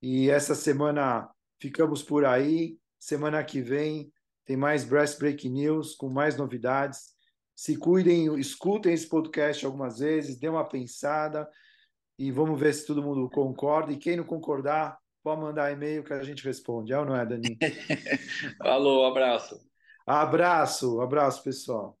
E 0.00 0.30
essa 0.30 0.54
semana 0.54 1.28
ficamos 1.60 2.00
por 2.00 2.24
aí. 2.24 2.78
Semana 2.96 3.42
que 3.42 3.60
vem 3.60 4.12
tem 4.46 4.56
mais 4.56 4.84
Breast 4.84 5.18
Break 5.18 5.48
News 5.48 5.94
com 5.94 6.08
mais 6.08 6.36
novidades. 6.36 7.14
Se 7.54 7.76
cuidem, 7.76 8.38
escutem 8.38 8.94
esse 8.94 9.08
podcast 9.08 9.66
algumas 9.66 9.98
vezes, 9.98 10.38
dê 10.38 10.48
uma 10.48 10.64
pensada 10.64 11.48
e 12.18 12.30
vamos 12.30 12.58
ver 12.58 12.72
se 12.72 12.86
todo 12.86 13.02
mundo 13.02 13.28
concorda. 13.28 13.92
E 13.92 13.96
quem 13.96 14.16
não 14.16 14.24
concordar, 14.24 14.98
pode 15.22 15.40
mandar 15.40 15.72
e-mail 15.72 16.04
que 16.04 16.12
a 16.12 16.22
gente 16.22 16.44
responde. 16.44 16.92
É 16.92 16.98
ou 16.98 17.04
não 17.04 17.16
é, 17.16 17.26
Dani? 17.26 17.58
Alô, 18.60 19.04
abraço. 19.04 19.60
Abraço, 20.06 21.00
abraço, 21.00 21.42
pessoal. 21.42 21.98